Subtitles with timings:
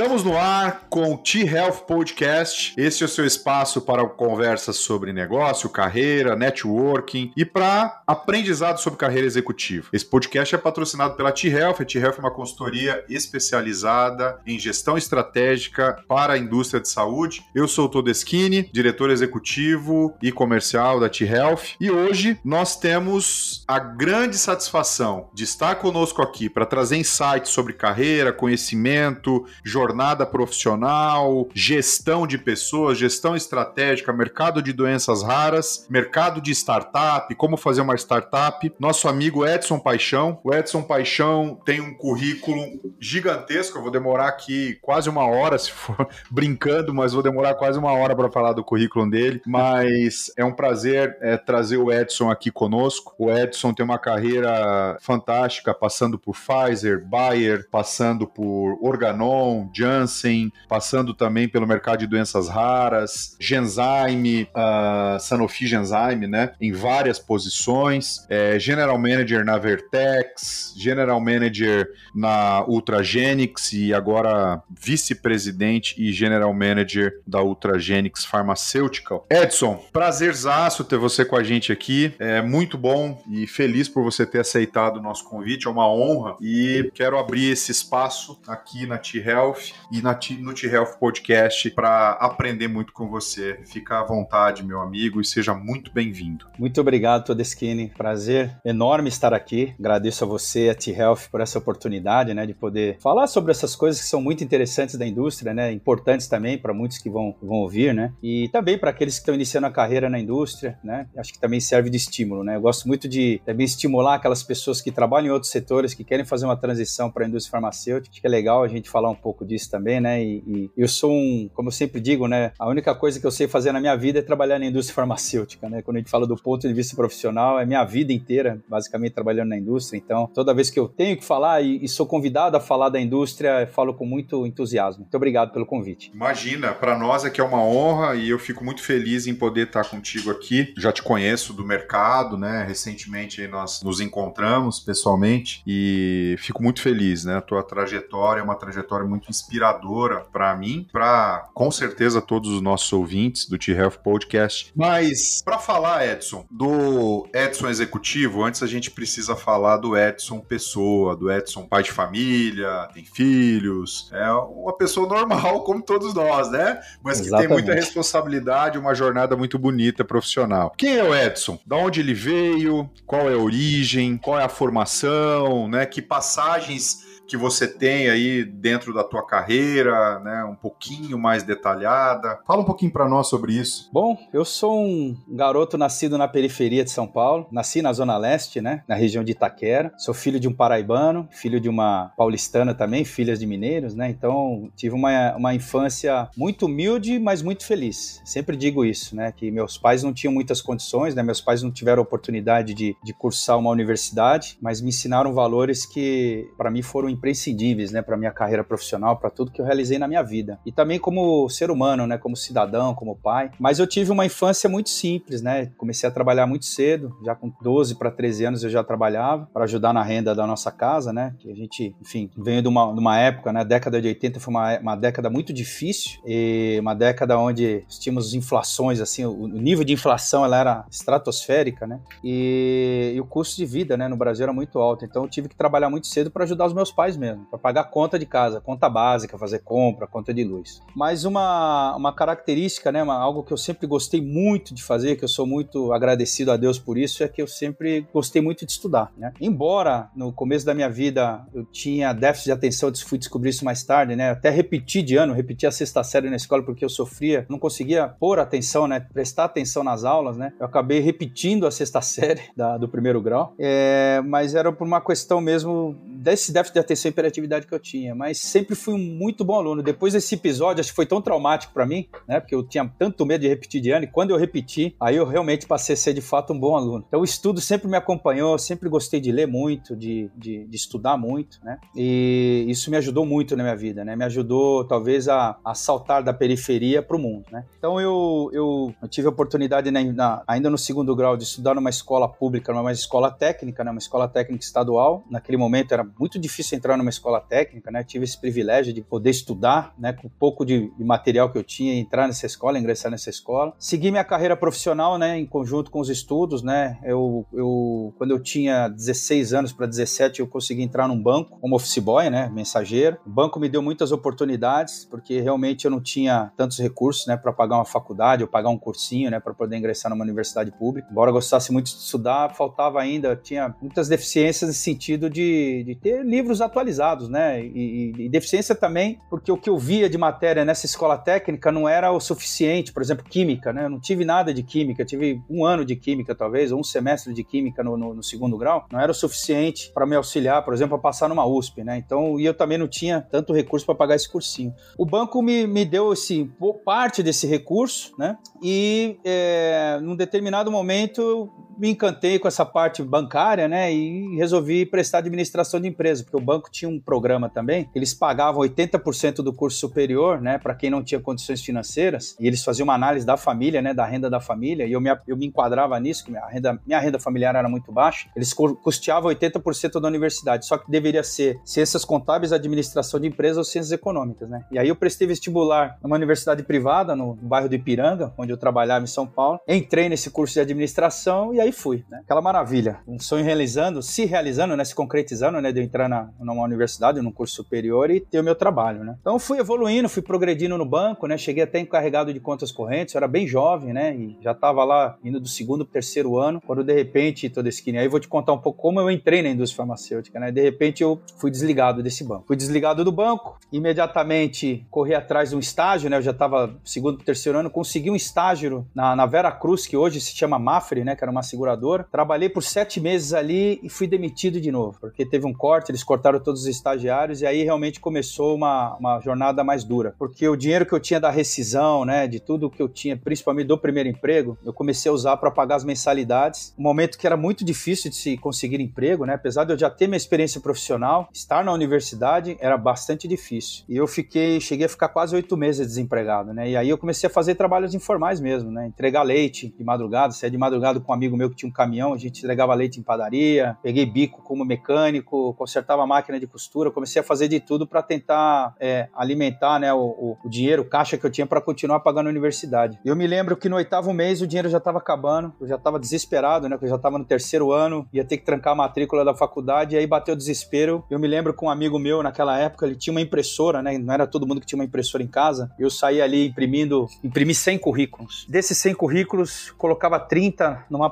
[0.00, 2.72] Estamos no ar com o T-Health Podcast.
[2.74, 8.98] Este é o seu espaço para conversas sobre negócio, carreira, networking e para aprendizado sobre
[8.98, 9.90] carreira executiva.
[9.92, 11.82] Esse podcast é patrocinado pela T-Health.
[11.82, 17.44] A T-Health é uma consultoria especializada em gestão estratégica para a indústria de saúde.
[17.54, 21.76] Eu sou o Todeschini, diretor executivo e comercial da T-Health.
[21.78, 27.74] E hoje nós temos a grande satisfação de estar conosco aqui para trazer insights sobre
[27.74, 29.89] carreira, conhecimento, jornada
[30.26, 37.80] profissional, gestão de pessoas, gestão estratégica, mercado de doenças raras, mercado de startup, como fazer
[37.80, 38.72] uma startup.
[38.78, 40.38] Nosso amigo Edson Paixão.
[40.42, 42.64] O Edson Paixão tem um currículo
[42.98, 43.78] gigantesco.
[43.78, 47.92] Eu vou demorar aqui quase uma hora, se for brincando, mas vou demorar quase uma
[47.92, 49.40] hora para falar do currículo dele.
[49.46, 53.14] Mas é um prazer é, trazer o Edson aqui conosco.
[53.18, 61.14] O Edson tem uma carreira fantástica, passando por Pfizer, Bayer, passando por Organon, Janssen, passando
[61.14, 66.52] também pelo mercado de doenças raras, Genzyme, uh, Sanofi Genzyme, né?
[66.60, 75.94] Em várias posições, é, General Manager na Vertex, General Manager na Ultragenix e agora vice-presidente
[75.96, 79.26] e General Manager da Ultragenix Pharmaceutical.
[79.30, 82.12] Edson, prazerzaço ter você com a gente aqui.
[82.18, 85.66] É muito bom e feliz por você ter aceitado o nosso convite.
[85.66, 90.54] É uma honra e quero abrir esse espaço aqui na T-Health Health e na, no
[90.54, 93.58] T-Health Podcast para aprender muito com você.
[93.64, 96.46] Fica à vontade, meu amigo, e seja muito bem-vindo.
[96.58, 97.92] Muito obrigado, Todeschini.
[97.96, 99.74] Prazer enorme estar aqui.
[99.78, 104.00] Agradeço a você, a T-Health, por essa oportunidade né, de poder falar sobre essas coisas
[104.00, 107.94] que são muito interessantes da indústria, né, importantes também para muitos que vão, vão ouvir,
[107.94, 110.78] né, e também para aqueles que estão iniciando a carreira na indústria.
[110.84, 112.44] Né, acho que também serve de estímulo.
[112.44, 116.04] Né, eu gosto muito de também estimular aquelas pessoas que trabalham em outros setores, que
[116.04, 118.12] querem fazer uma transição para a indústria farmacêutica.
[118.12, 120.22] Acho que é legal a gente falar um pouco pouco também, né?
[120.22, 122.52] E, e, eu sou um, como eu sempre digo, né?
[122.58, 125.68] A única coisa que eu sei fazer na minha vida é trabalhar na indústria farmacêutica,
[125.68, 125.82] né?
[125.82, 129.48] Quando a gente fala do ponto de vista profissional, é minha vida inteira, basicamente trabalhando
[129.50, 129.98] na indústria.
[129.98, 133.00] Então, toda vez que eu tenho que falar e, e sou convidado a falar da
[133.00, 135.02] indústria, falo com muito entusiasmo.
[135.02, 136.10] Muito obrigado pelo convite.
[136.14, 139.66] Imagina, para nós é que é uma honra e eu fico muito feliz em poder
[139.66, 140.72] estar contigo aqui.
[140.76, 142.64] Já te conheço do mercado, né?
[142.66, 147.36] Recentemente nós nos encontramos pessoalmente e fico muito feliz, né?
[147.36, 152.50] A tua trajetória é uma trajetória muito muito inspiradora para mim, para com certeza todos
[152.50, 154.72] os nossos ouvintes do T-Health Podcast.
[154.76, 161.16] Mas para falar, Edson, do Edson executivo, antes a gente precisa falar do Edson pessoa,
[161.16, 166.80] do Edson pai de família, tem filhos, é uma pessoa normal como todos nós, né?
[167.02, 167.48] Mas que Exatamente.
[167.48, 170.72] tem muita responsabilidade, uma jornada muito bonita profissional.
[170.76, 171.58] Quem é o Edson?
[171.66, 172.88] Da onde ele veio?
[173.04, 174.16] Qual é a origem?
[174.16, 175.86] Qual é a formação, né?
[175.86, 182.40] Que passagens que você tem aí dentro da tua carreira, né, um pouquinho mais detalhada.
[182.44, 183.88] Fala um pouquinho para nós sobre isso.
[183.92, 188.60] Bom, eu sou um garoto nascido na periferia de São Paulo, nasci na zona leste,
[188.60, 189.92] né, na região de Itaquera.
[189.96, 194.10] Sou filho de um paraibano, filho de uma paulistana também, filhas de mineiros, né?
[194.10, 198.20] Então, tive uma, uma infância muito humilde, mas muito feliz.
[198.24, 201.22] Sempre digo isso, né, que meus pais não tinham muitas condições, né?
[201.22, 206.50] Meus pais não tiveram oportunidade de, de cursar uma universidade, mas me ensinaram valores que
[206.58, 210.08] para mim foram imprescindíveis, né, para minha carreira profissional, para tudo que eu realizei na
[210.08, 210.58] minha vida.
[210.64, 213.50] E também como ser humano, né, como cidadão, como pai.
[213.60, 215.70] Mas eu tive uma infância muito simples, né?
[215.76, 219.64] Comecei a trabalhar muito cedo, já com 12 para 13 anos eu já trabalhava para
[219.64, 221.34] ajudar na renda da nossa casa, né?
[221.38, 224.54] Que a gente, enfim, veio de uma, de uma época, né, década de 80 foi
[224.54, 229.92] uma, uma década muito difícil e uma década onde tínhamos inflações assim, o, nível de
[229.92, 232.00] inflação ela era estratosférica, né?
[232.24, 235.04] E, e o custo de vida, né, no Brasil era muito alto.
[235.04, 237.84] Então eu tive que trabalhar muito cedo para ajudar os meus pais mesmo, para pagar
[237.84, 240.82] conta de casa, conta básica, fazer compra, conta de luz.
[240.94, 245.24] Mas uma, uma característica, né, uma, algo que eu sempre gostei muito de fazer, que
[245.24, 248.72] eu sou muito agradecido a Deus por isso, é que eu sempre gostei muito de
[248.72, 249.12] estudar.
[249.16, 249.32] Né?
[249.40, 253.82] Embora no começo da minha vida eu tinha déficit de atenção, fui descobrir isso mais
[253.82, 254.30] tarde, né?
[254.30, 258.08] Até repeti de ano, repeti a sexta série na escola porque eu sofria, não conseguia
[258.08, 259.00] pôr atenção, né?
[259.00, 260.52] Prestar atenção nas aulas, né?
[260.58, 265.00] Eu acabei repetindo a sexta série da, do primeiro grau, é, mas era por uma
[265.00, 268.14] questão mesmo desse déficit de atenção e hiperatividade que eu tinha.
[268.14, 269.82] Mas sempre fui um muito bom aluno.
[269.82, 272.38] Depois desse episódio, acho que foi tão traumático para mim, né?
[272.38, 275.24] Porque eu tinha tanto medo de repetir de ano, e quando eu repeti, aí eu
[275.24, 277.04] realmente passei a ser de fato um bom aluno.
[277.06, 281.16] Então o estudo sempre me acompanhou, sempre gostei de ler muito, de, de, de estudar
[281.16, 281.78] muito, né?
[281.96, 284.14] E isso me ajudou muito na minha vida, né?
[284.14, 287.64] Me ajudou talvez a, a saltar da periferia para o mundo, né?
[287.78, 291.74] Então eu, eu, eu tive a oportunidade, na, na, ainda no segundo grau, de estudar
[291.74, 293.90] numa escola pública, numa escola técnica, né?
[293.90, 295.24] Uma escola técnica estadual.
[295.30, 298.04] Naquele momento era muito difícil entrar numa escola técnica, né?
[298.04, 300.12] Tive esse privilégio de poder estudar, né?
[300.12, 303.74] Com pouco de, de material que eu tinha, entrar nessa escola, ingressar nessa escola.
[303.78, 305.38] Segui minha carreira profissional, né?
[305.38, 306.98] Em conjunto com os estudos, né?
[307.02, 311.76] Eu, eu quando eu tinha 16 anos para 17, eu consegui entrar num banco como
[311.76, 312.50] office boy, né?
[312.52, 313.18] Mensageiro.
[313.26, 317.36] O banco me deu muitas oportunidades, porque realmente eu não tinha tantos recursos, né?
[317.36, 319.40] Para pagar uma faculdade ou pagar um cursinho, né?
[319.40, 321.08] Para poder ingressar numa universidade pública.
[321.10, 325.94] Embora eu gostasse muito de estudar, faltava ainda, tinha muitas deficiências nesse sentido de, de
[326.02, 327.62] ter livros atualizados, né?
[327.62, 331.70] E, e, e, deficiência também, porque o que eu via de matéria nessa escola técnica
[331.70, 333.84] não era o suficiente, por exemplo, química, né?
[333.84, 337.32] Eu não tive nada de química, tive um ano de química, talvez, ou um semestre
[337.34, 340.74] de química no, no, no segundo grau, não era o suficiente para me auxiliar, por
[340.74, 341.98] exemplo, a passar numa USP, né?
[341.98, 344.74] Então, e eu também não tinha tanto recurso para pagar esse cursinho.
[344.96, 346.50] O banco me, me deu esse,
[346.84, 348.36] parte desse recurso, né?
[348.62, 351.50] E é, num determinado momento
[351.80, 353.90] me encantei com essa parte bancária, né?
[353.92, 357.88] E resolvi prestar administração de empresa, porque o banco tinha um programa também.
[357.94, 360.58] Eles pagavam 80% do curso superior, né?
[360.58, 362.36] Para quem não tinha condições financeiras.
[362.38, 363.94] E eles faziam uma análise da família, né?
[363.94, 364.84] Da renda da família.
[364.84, 367.90] E eu me, eu me enquadrava nisso, que minha renda, minha renda familiar era muito
[367.90, 368.28] baixa.
[368.36, 370.66] Eles custeavam 80% da universidade.
[370.66, 374.64] Só que deveria ser ciências contábeis, administração de empresa ou ciências econômicas, né?
[374.70, 379.04] E aí eu prestei vestibular numa universidade privada, no bairro do Ipiranga, onde eu trabalhava
[379.04, 379.58] em São Paulo.
[379.66, 382.20] Entrei nesse curso de administração e aí fui, né?
[382.24, 384.84] Aquela maravilha, um sonho realizando, se realizando, né?
[384.84, 385.72] Se concretizando, né?
[385.72, 389.16] De eu entrar na, numa universidade, num curso superior e ter o meu trabalho, né?
[389.20, 391.38] Então fui evoluindo, fui progredindo no banco, né?
[391.38, 394.14] Cheguei até encarregado de contas correntes, eu era bem jovem, né?
[394.14, 398.00] E já estava lá indo do segundo para terceiro ano, quando de repente, toda esquina,
[398.00, 400.50] aí vou te contar um pouco como eu entrei na indústria farmacêutica, né?
[400.50, 402.46] De repente eu fui desligado desse banco.
[402.46, 406.16] Fui desligado do banco, imediatamente corri atrás de um estágio, né?
[406.16, 409.96] Eu já estava segundo para terceiro ano, consegui um estágio na, na Vera Cruz, que
[409.96, 411.14] hoje se chama Mafre, né?
[411.14, 412.06] Que era uma seguradora.
[412.10, 416.02] Trabalhei por sete meses ali e fui demitido de novo, porque teve um corte, eles
[416.02, 420.14] cortaram todos os estagiários e aí realmente começou uma, uma jornada mais dura.
[420.18, 423.66] Porque o dinheiro que eu tinha da rescisão, né, de tudo que eu tinha, principalmente
[423.66, 426.74] do primeiro emprego, eu comecei a usar para pagar as mensalidades.
[426.78, 429.34] Um momento que era muito difícil de se conseguir emprego, né?
[429.34, 433.84] Apesar de eu já ter minha experiência profissional, estar na universidade era bastante difícil.
[433.88, 436.70] E eu fiquei, cheguei a ficar quase oito meses desempregado, né?
[436.70, 438.86] E aí eu comecei a fazer trabalhos informais mesmo, né?
[438.86, 442.12] Entregar leite de madrugada, sair de madrugada com um amigo meu que tinha um caminhão
[442.12, 447.20] a gente entregava leite em padaria, peguei bico como mecânico, consertava máquina de costura, comecei
[447.20, 451.16] a fazer de tudo para tentar é, alimentar né, o, o, o, dinheiro, o caixa
[451.16, 452.98] que eu tinha para continuar pagando a universidade.
[453.04, 455.98] Eu me lembro que no oitavo mês o dinheiro já estava acabando, eu já estava
[455.98, 456.78] desesperado, né?
[456.80, 459.98] eu já estava no terceiro ano, ia ter que trancar a matrícula da faculdade, e
[459.98, 461.04] aí bateu o desespero.
[461.10, 463.98] Eu me lembro com um amigo meu naquela época, ele tinha uma impressora, né?
[463.98, 465.70] Não era todo mundo que tinha uma impressora em casa.
[465.78, 468.46] Eu saí ali imprimindo, imprimi 100 currículos.
[468.48, 471.10] Desses 100 currículos, colocava 30 numa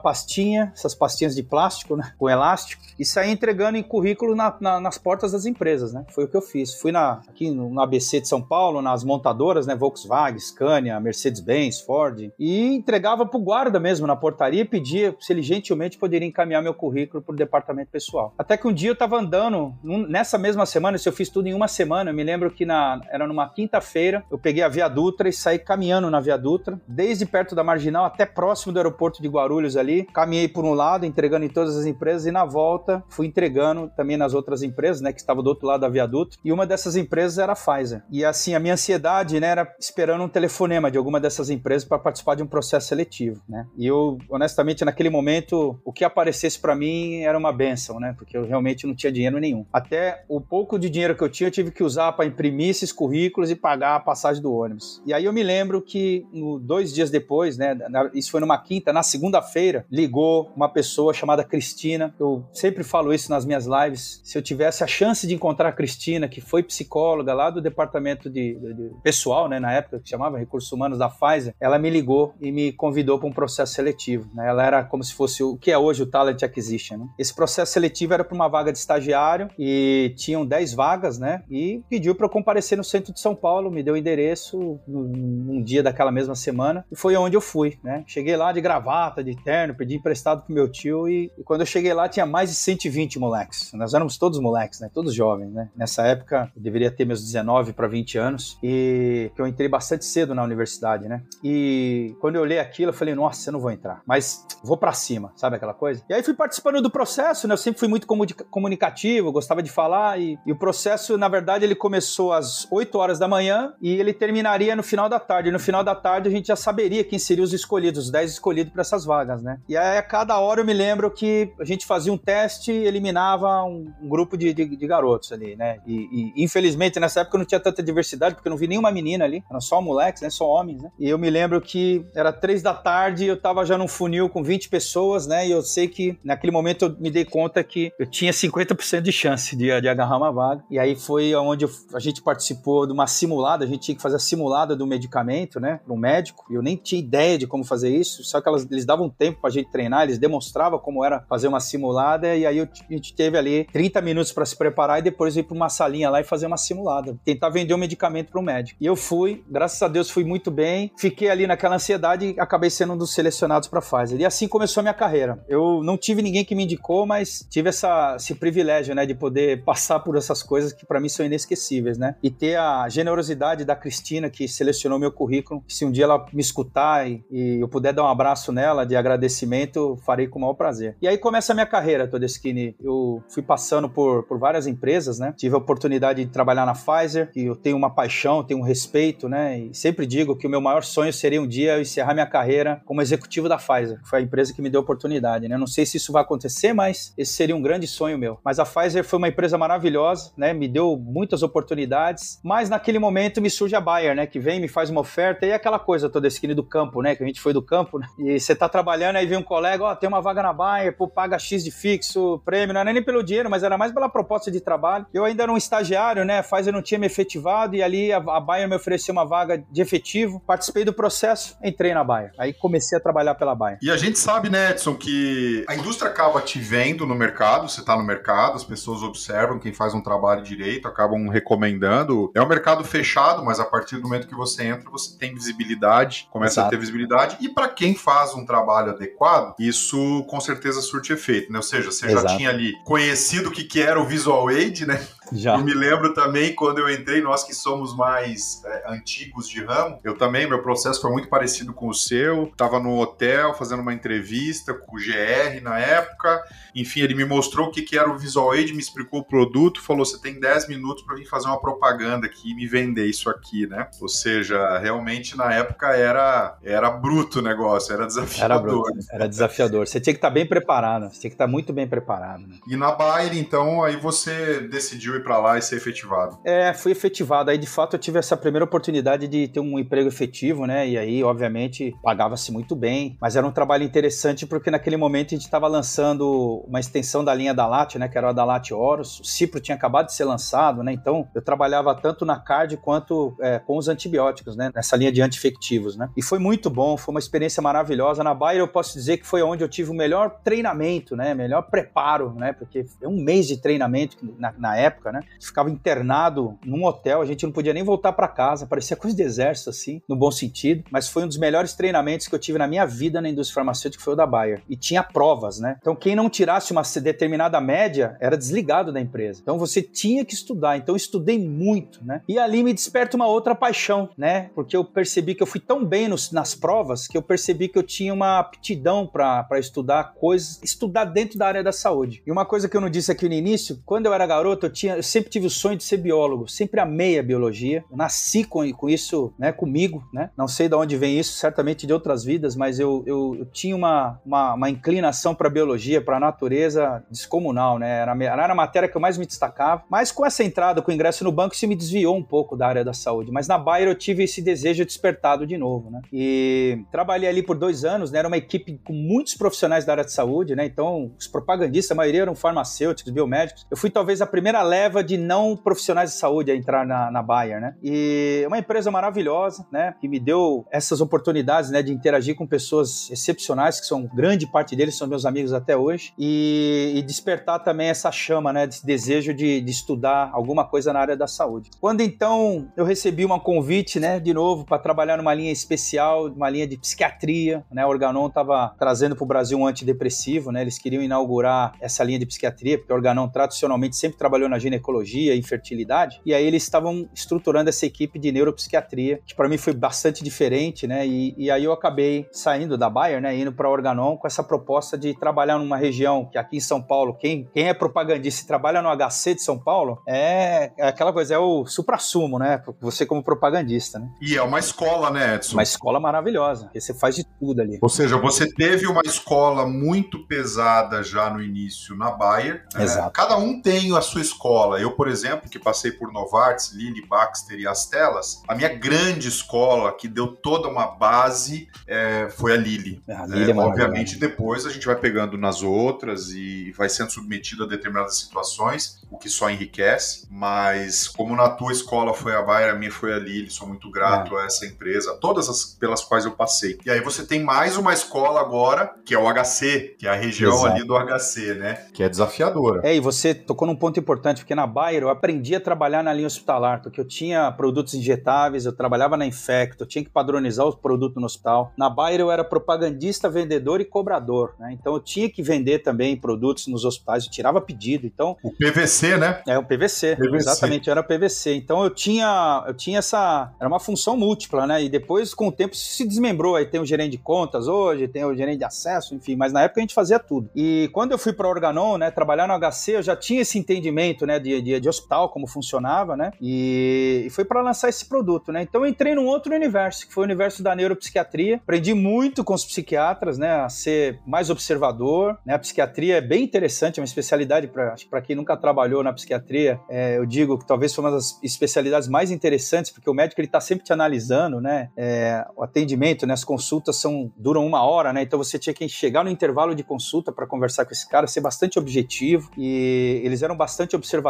[0.75, 4.99] essas pastinhas de plástico, né, com elástico, e sair entregando em currículo na, na, nas
[4.99, 6.05] portas das empresas, né?
[6.11, 6.75] Foi o que eu fiz.
[6.75, 11.81] Fui na, aqui no, no ABC de São Paulo, nas montadoras, né, Volkswagen, Scania, Mercedes-Benz,
[11.81, 16.63] Ford, e entregava pro guarda mesmo na portaria e pedia se ele gentilmente poderia encaminhar
[16.63, 18.35] meu currículo pro departamento pessoal.
[18.37, 21.47] Até que um dia eu tava andando, num, nessa mesma semana, isso eu fiz tudo
[21.47, 24.89] em uma semana, eu me lembro que na, era numa quinta-feira, eu peguei a Via
[24.89, 29.23] Dutra e saí caminhando na Via Dutra, desde perto da Marginal até próximo do aeroporto
[29.23, 33.03] de Guarulhos ali, caminhei por um lado, entregando em todas as empresas, e na volta
[33.09, 36.53] fui entregando também nas outras empresas, né, que estava do outro lado da viaduto, e
[36.53, 38.03] uma dessas empresas era a Pfizer.
[38.11, 41.99] E assim, a minha ansiedade, né, era esperando um telefonema de alguma dessas empresas para
[41.99, 43.67] participar de um processo seletivo, né?
[43.77, 48.15] E eu, honestamente, naquele momento, o que aparecesse para mim era uma benção, né?
[48.17, 49.65] Porque eu realmente não tinha dinheiro nenhum.
[49.73, 52.93] Até o pouco de dinheiro que eu tinha, eu tive que usar para imprimir esses
[52.93, 55.03] currículos e pagar a passagem do ônibus.
[55.07, 57.77] E aí eu me lembro que no, dois dias depois, né,
[58.15, 62.15] isso foi numa quinta, na segunda-feira, ligou uma pessoa chamada Cristina.
[62.21, 64.21] Eu sempre falo isso nas minhas lives.
[64.23, 68.31] Se eu tivesse a chance de encontrar a Cristina, que foi psicóloga lá do departamento
[68.31, 71.91] de, de, de pessoal, né, na época que chamava Recursos Humanos da Pfizer, ela me
[71.91, 74.31] ligou e me convidou para um processo seletivo.
[74.33, 74.49] Né?
[74.49, 76.99] Ela era como se fosse o que é hoje o Talent Acquisition.
[76.99, 77.09] Né?
[77.19, 81.43] Esse processo seletivo era para uma vaga de estagiário e tinham 10 vagas, né?
[81.51, 85.63] E pediu para eu comparecer no centro de São Paulo, me deu o endereço num
[85.63, 88.05] dia daquela mesma semana e foi onde eu fui, né?
[88.07, 91.67] Cheguei lá de gravata, de terno, pedi emprestado pro meu tio e, e, quando eu
[91.67, 93.73] cheguei lá tinha mais de 120 moleques.
[93.75, 94.91] Nós éramos todos moleques, né?
[94.93, 95.69] Todos jovens, né?
[95.77, 100.05] Nessa época eu deveria ter meus 19 para 20 anos e que eu entrei bastante
[100.05, 101.23] cedo na universidade, né?
[101.43, 104.93] E quando eu olhei aquilo eu falei, nossa, eu não vou entrar, mas vou para
[104.93, 106.03] cima, sabe aquela coisa?
[106.09, 107.55] E aí fui participando do processo, né?
[107.55, 108.07] Eu sempre fui muito
[108.51, 113.19] comunicativo, gostava de falar e, e o processo, na verdade, ele começou às 8 horas
[113.19, 115.49] da manhã e ele terminaria no final da tarde.
[115.49, 118.33] E no final da tarde a gente já saberia quem seriam os escolhidos, os 10
[118.33, 119.61] escolhidos para essas vagas, né?
[119.69, 122.87] E aí a cada hora eu me lembro que a gente fazia um teste e
[122.87, 125.79] eliminava um, um grupo de, de, de, garotos ali, né?
[125.87, 129.25] E, e, infelizmente nessa época não tinha tanta diversidade, porque eu não vi nenhuma menina
[129.25, 130.31] ali, eram só moleques, né?
[130.31, 130.91] Só homens, né?
[130.99, 134.43] E eu me lembro que era três da tarde eu tava já num funil com
[134.43, 135.47] 20 pessoas, né?
[135.47, 139.13] E eu sei que naquele momento eu me dei conta que eu tinha 50% de
[139.13, 140.65] chance de, de agarrar uma vaga.
[140.71, 144.03] E aí foi onde eu, a gente participou de uma simulada, a gente tinha que
[144.03, 145.81] fazer a simulada do medicamento, né?
[145.85, 146.45] Para um médico.
[146.51, 149.41] E eu nem tinha ideia de como fazer isso, só que elas, eles davam tempo
[149.41, 152.35] pra gente treinar, eles demonstravam como era fazer uma simulada.
[152.35, 155.57] E aí a gente teve ali 30 minutos para se preparar e depois ir para
[155.57, 157.17] uma salinha lá e fazer uma simulada.
[157.25, 158.79] Tentar vender um medicamento para o médico.
[158.81, 160.93] E eu fui, graças a Deus fui muito bem.
[160.97, 164.21] Fiquei ali naquela ansiedade e acabei sendo um dos selecionados para Pfizer.
[164.21, 165.45] E assim começou a minha carreira.
[165.49, 169.65] Eu não tive ninguém que me indicou, mas tive essa, esse privilégio, né, de poder
[169.65, 172.17] passar por essas coisas que para mim são inesquecíveis, né?
[172.23, 175.63] E ter a generosidade da Cristina que selecionou meu currículo.
[175.69, 178.97] Se um dia ela me escutar e, e eu puder dar um abraço nela de
[178.97, 179.58] agradecimento,
[179.97, 180.97] farei com o maior prazer.
[181.03, 182.77] E aí começa a minha carreira, Todeskine.
[182.81, 185.35] Eu fui passando por, por várias empresas, né?
[185.37, 189.29] Tive a oportunidade de trabalhar na Pfizer, que eu tenho uma paixão, tenho um respeito,
[189.29, 189.59] né?
[189.59, 193.03] E sempre digo que o meu maior sonho seria um dia encerrar minha carreira como
[193.03, 195.55] executivo da Pfizer, que foi a empresa que me deu a oportunidade, né?
[195.55, 198.39] Eu não sei se isso vai acontecer, mas esse seria um grande sonho meu.
[198.45, 200.53] Mas a Pfizer foi uma empresa maravilhosa, né?
[200.53, 204.27] Me deu muitas oportunidades, mas naquele momento me surge a Bayer, né?
[204.27, 207.17] Que vem, me faz uma oferta e é aquela coisa toda do campo, né?
[207.17, 208.07] Que a gente foi do campo, né?
[208.19, 210.97] E você tá trabalhando, aí vem um colega, ó, oh, tem uma vaga na Bayer,
[210.97, 214.09] pô, paga X de fixo, prêmio, não era nem pelo dinheiro, mas era mais pela
[214.09, 215.07] proposta de trabalho.
[215.13, 216.43] Eu ainda era um estagiário, né?
[216.43, 219.81] Pfizer não tinha me efetivado e ali a, a Bayer me ofereceu uma vaga de
[219.81, 220.41] efetivo.
[220.47, 222.33] Participei do processo, entrei na Bayer.
[222.39, 223.79] Aí comecei a trabalhar pela Bayer.
[223.83, 227.81] E a gente sabe, né, Edson, que a indústria acaba te vendo no mercado, você
[227.81, 232.31] está no mercado, as pessoas observam quem faz um trabalho direito, acabam recomendando.
[232.35, 236.29] É um mercado fechado, mas a partir do momento que você entra, você tem visibilidade,
[236.31, 236.69] começa Exato.
[236.69, 237.37] a ter visibilidade.
[237.41, 239.28] E para quem faz um trabalho adequado,
[239.59, 241.59] isso com certeza surte efeito, né?
[241.59, 242.29] Ou seja, você Exato.
[242.29, 245.01] já tinha ali conhecido o que, que era o Visual Aid, né?
[245.33, 245.57] Já.
[245.57, 249.99] Eu me lembro também quando eu entrei, nós que somos mais é, antigos de ramo,
[250.05, 252.53] eu também, meu processo foi muito parecido com o seu.
[252.57, 256.43] Tava no hotel fazendo uma entrevista com o GR na época.
[256.75, 259.83] Enfim, ele me mostrou o que, que era o Visual Aid, me explicou o produto,
[259.83, 263.29] falou: você tem 10 minutos para vir fazer uma propaganda aqui e me vender isso
[263.29, 263.89] aqui, né?
[264.01, 268.45] Ou seja, realmente na época era, era bruto o negócio, era desafiador.
[268.45, 269.87] Era, bruto, era desafiador.
[269.87, 272.47] Você tinha que estar tá bem preparado, você tinha que estar tá muito bem preparado.
[272.47, 272.57] Né?
[272.67, 276.39] E na Bayer, então, aí você decidiu ir para lá e ser efetivado?
[276.45, 277.51] É, fui efetivado.
[277.51, 280.89] Aí, de fato, eu tive essa primeira oportunidade de ter um emprego efetivo, né?
[280.89, 283.17] E aí, obviamente, pagava-se muito bem.
[283.21, 287.35] Mas era um trabalho interessante porque naquele momento a gente estava lançando uma extensão da
[287.35, 288.09] linha da Lat, né?
[288.09, 289.21] Que era a da Lat Horus.
[289.21, 290.93] O Cipro tinha acabado de ser lançado, né?
[290.93, 294.71] Então, eu trabalhava tanto na CARD quanto é, com os antibióticos, né?
[294.75, 296.09] Nessa linha de antifectivos, né?
[296.17, 298.23] E foi muito bom, foi uma experiência maravilhosa.
[298.23, 301.35] Na Bayer, eu posso dizer que foi onde eu tive o melhor treinamento, né?
[301.35, 302.53] Melhor preparo, né?
[302.53, 305.21] Porque é um mês de treinamento na, na época, época, né?
[305.41, 309.23] Ficava internado num hotel, a gente não podia nem voltar para casa, parecia coisa de
[309.23, 310.85] exército, assim, no bom sentido.
[310.91, 314.03] Mas foi um dos melhores treinamentos que eu tive na minha vida na indústria farmacêutica,
[314.03, 314.63] foi o da Bayer.
[314.69, 315.77] E tinha provas, né?
[315.81, 319.41] Então, quem não tirasse uma determinada média era desligado da empresa.
[319.43, 320.77] Então, você tinha que estudar.
[320.77, 322.23] Então, eu estudei muito, né?
[322.29, 324.51] E ali me desperta uma outra paixão, né?
[324.55, 327.79] Porque eu percebi que eu fui tão bem nos, nas provas que eu percebi que
[327.79, 332.23] eu tinha uma aptidão para estudar coisas, estudar dentro da área da saúde.
[332.27, 334.71] E uma coisa que eu não disse aqui no início, quando eu era garoto, eu
[334.71, 337.85] tinha eu sempre tive o sonho de ser biólogo, sempre amei a biologia.
[337.89, 340.31] Eu nasci com, com isso, né, comigo, né?
[340.37, 343.77] Não sei de onde vem isso, certamente de outras vidas, mas eu, eu, eu tinha
[343.77, 348.01] uma, uma, uma inclinação para biologia, para a natureza descomunal, né?
[348.01, 349.85] Era, era a matéria que eu mais me destacava.
[349.89, 352.67] Mas com essa entrada, com o ingresso no banco, isso me desviou um pouco da
[352.67, 353.31] área da saúde.
[353.31, 356.03] Mas na Bayer eu tive esse desejo despertado de novo, né?
[356.13, 358.19] E trabalhei ali por dois anos, né?
[358.19, 360.65] Era uma equipe com muitos profissionais da área de saúde, né?
[360.65, 363.65] Então, os propagandistas, a maioria eram farmacêuticos, biomédicos.
[363.71, 367.11] Eu fui talvez a primeira leva leva de não profissionais de saúde a entrar na,
[367.11, 367.75] na Bayer, né?
[367.83, 369.95] E é uma empresa maravilhosa, né?
[370.01, 371.83] Que me deu essas oportunidades, né?
[371.83, 376.13] De interagir com pessoas excepcionais, que são grande parte deles, são meus amigos até hoje,
[376.19, 378.67] e, e despertar também essa chama, né?
[378.67, 381.71] Desse desejo de, de, estudar alguma coisa na área da saúde.
[381.81, 384.19] Quando então eu recebi um convite, né?
[384.19, 387.85] De novo, para trabalhar numa linha especial, uma linha de psiquiatria, né?
[387.85, 390.63] O Organon estava trazendo para o Brasil um antidepressivo, né?
[390.63, 394.78] Eles queriam inaugurar essa linha de psiquiatria, porque o Organon tradicionalmente sempre trabalhou na ginecologia
[394.79, 399.73] ginecologia, infertilidade, e aí eles estavam estruturando essa equipe de neuropsiquiatria, que para mim foi
[399.73, 401.07] bastante diferente, né?
[401.07, 403.37] E, e, aí eu acabei saindo da Bayer, né?
[403.37, 407.15] Indo para Organon com essa proposta de trabalhar numa região que aqui em São Paulo,
[407.15, 411.35] quem, quem é propagandista e trabalha no HC de São Paulo, é, é aquela coisa,
[411.35, 412.63] é o supra-sumo, né?
[412.81, 414.09] Você como propagandista, né?
[414.21, 415.55] E é uma escola, né, Edson?
[415.55, 417.79] Uma escola maravilhosa, porque você faz de tudo ali.
[417.83, 422.65] Ou seja, você teve uma escola muito pesada já no início na Bayer.
[422.75, 422.85] Né?
[422.85, 423.11] Exato.
[423.13, 424.68] Cada um tem a sua escola.
[424.77, 429.93] Eu, por exemplo, que passei por Novartis, Lilly, Baxter e Astelas, a minha grande escola,
[429.93, 433.03] que deu toda uma base, é, foi a Lilly.
[433.09, 437.11] A Lilly é, é obviamente, depois a gente vai pegando nas outras e vai sendo
[437.11, 440.27] submetido a determinadas situações, o que só enriquece.
[440.31, 443.91] Mas como na tua escola foi a Bayer, a minha foi a Lilly, sou muito
[443.91, 444.43] grato é.
[444.43, 446.79] a essa empresa, todas as pelas quais eu passei.
[446.85, 450.15] E aí você tem mais uma escola agora, que é o HC, que é a
[450.15, 450.67] região Exato.
[450.67, 451.87] ali do HC, né?
[451.93, 452.81] Que é desafiadora.
[452.85, 456.11] É, e você tocou num ponto importante, porque na Bayer eu aprendi a trabalhar na
[456.11, 460.67] linha hospitalar, porque eu tinha produtos injetáveis, eu trabalhava na Infecto, eu tinha que padronizar
[460.67, 461.71] os produtos no hospital.
[461.77, 464.71] Na Bayer eu era propagandista, vendedor e cobrador, né?
[464.73, 468.07] Então eu tinha que vender também produtos nos hospitais, eu tirava pedido.
[468.07, 469.43] Então o PVC, né?
[469.47, 470.37] É o PVC, PVC.
[470.37, 471.55] exatamente, era PVC.
[471.55, 474.83] Então eu tinha, eu tinha essa, era uma função múltipla, né?
[474.83, 478.25] E depois com o tempo se desmembrou, aí tem o gerente de contas hoje, tem
[478.25, 480.49] o gerente de acesso, enfim, mas na época a gente fazia tudo.
[480.57, 484.25] E quando eu fui para Organon, né, trabalhar no HC, eu já tinha esse entendimento,
[484.25, 486.33] né, de, de, de hospital, como funcionava, né?
[486.41, 488.63] E, e foi para lançar esse produto, né?
[488.63, 491.57] Então eu entrei num outro universo, que foi o universo da neuropsiquiatria.
[491.57, 495.55] Aprendi muito com os psiquiatras, né, a ser mais observador, né?
[495.55, 499.81] A psiquiatria é bem interessante, é uma especialidade para quem nunca trabalhou na psiquiatria.
[499.89, 503.49] É, eu digo que talvez foi uma das especialidades mais interessantes, porque o médico ele
[503.49, 504.91] está sempre te analisando, né?
[504.97, 506.35] É, o atendimento, né?
[506.35, 508.23] As consultas são duram uma hora, né?
[508.23, 511.41] Então você tinha que chegar no intervalo de consulta para conversar com esse cara, ser
[511.41, 514.28] bastante objetivo e eles eram bastante observadores,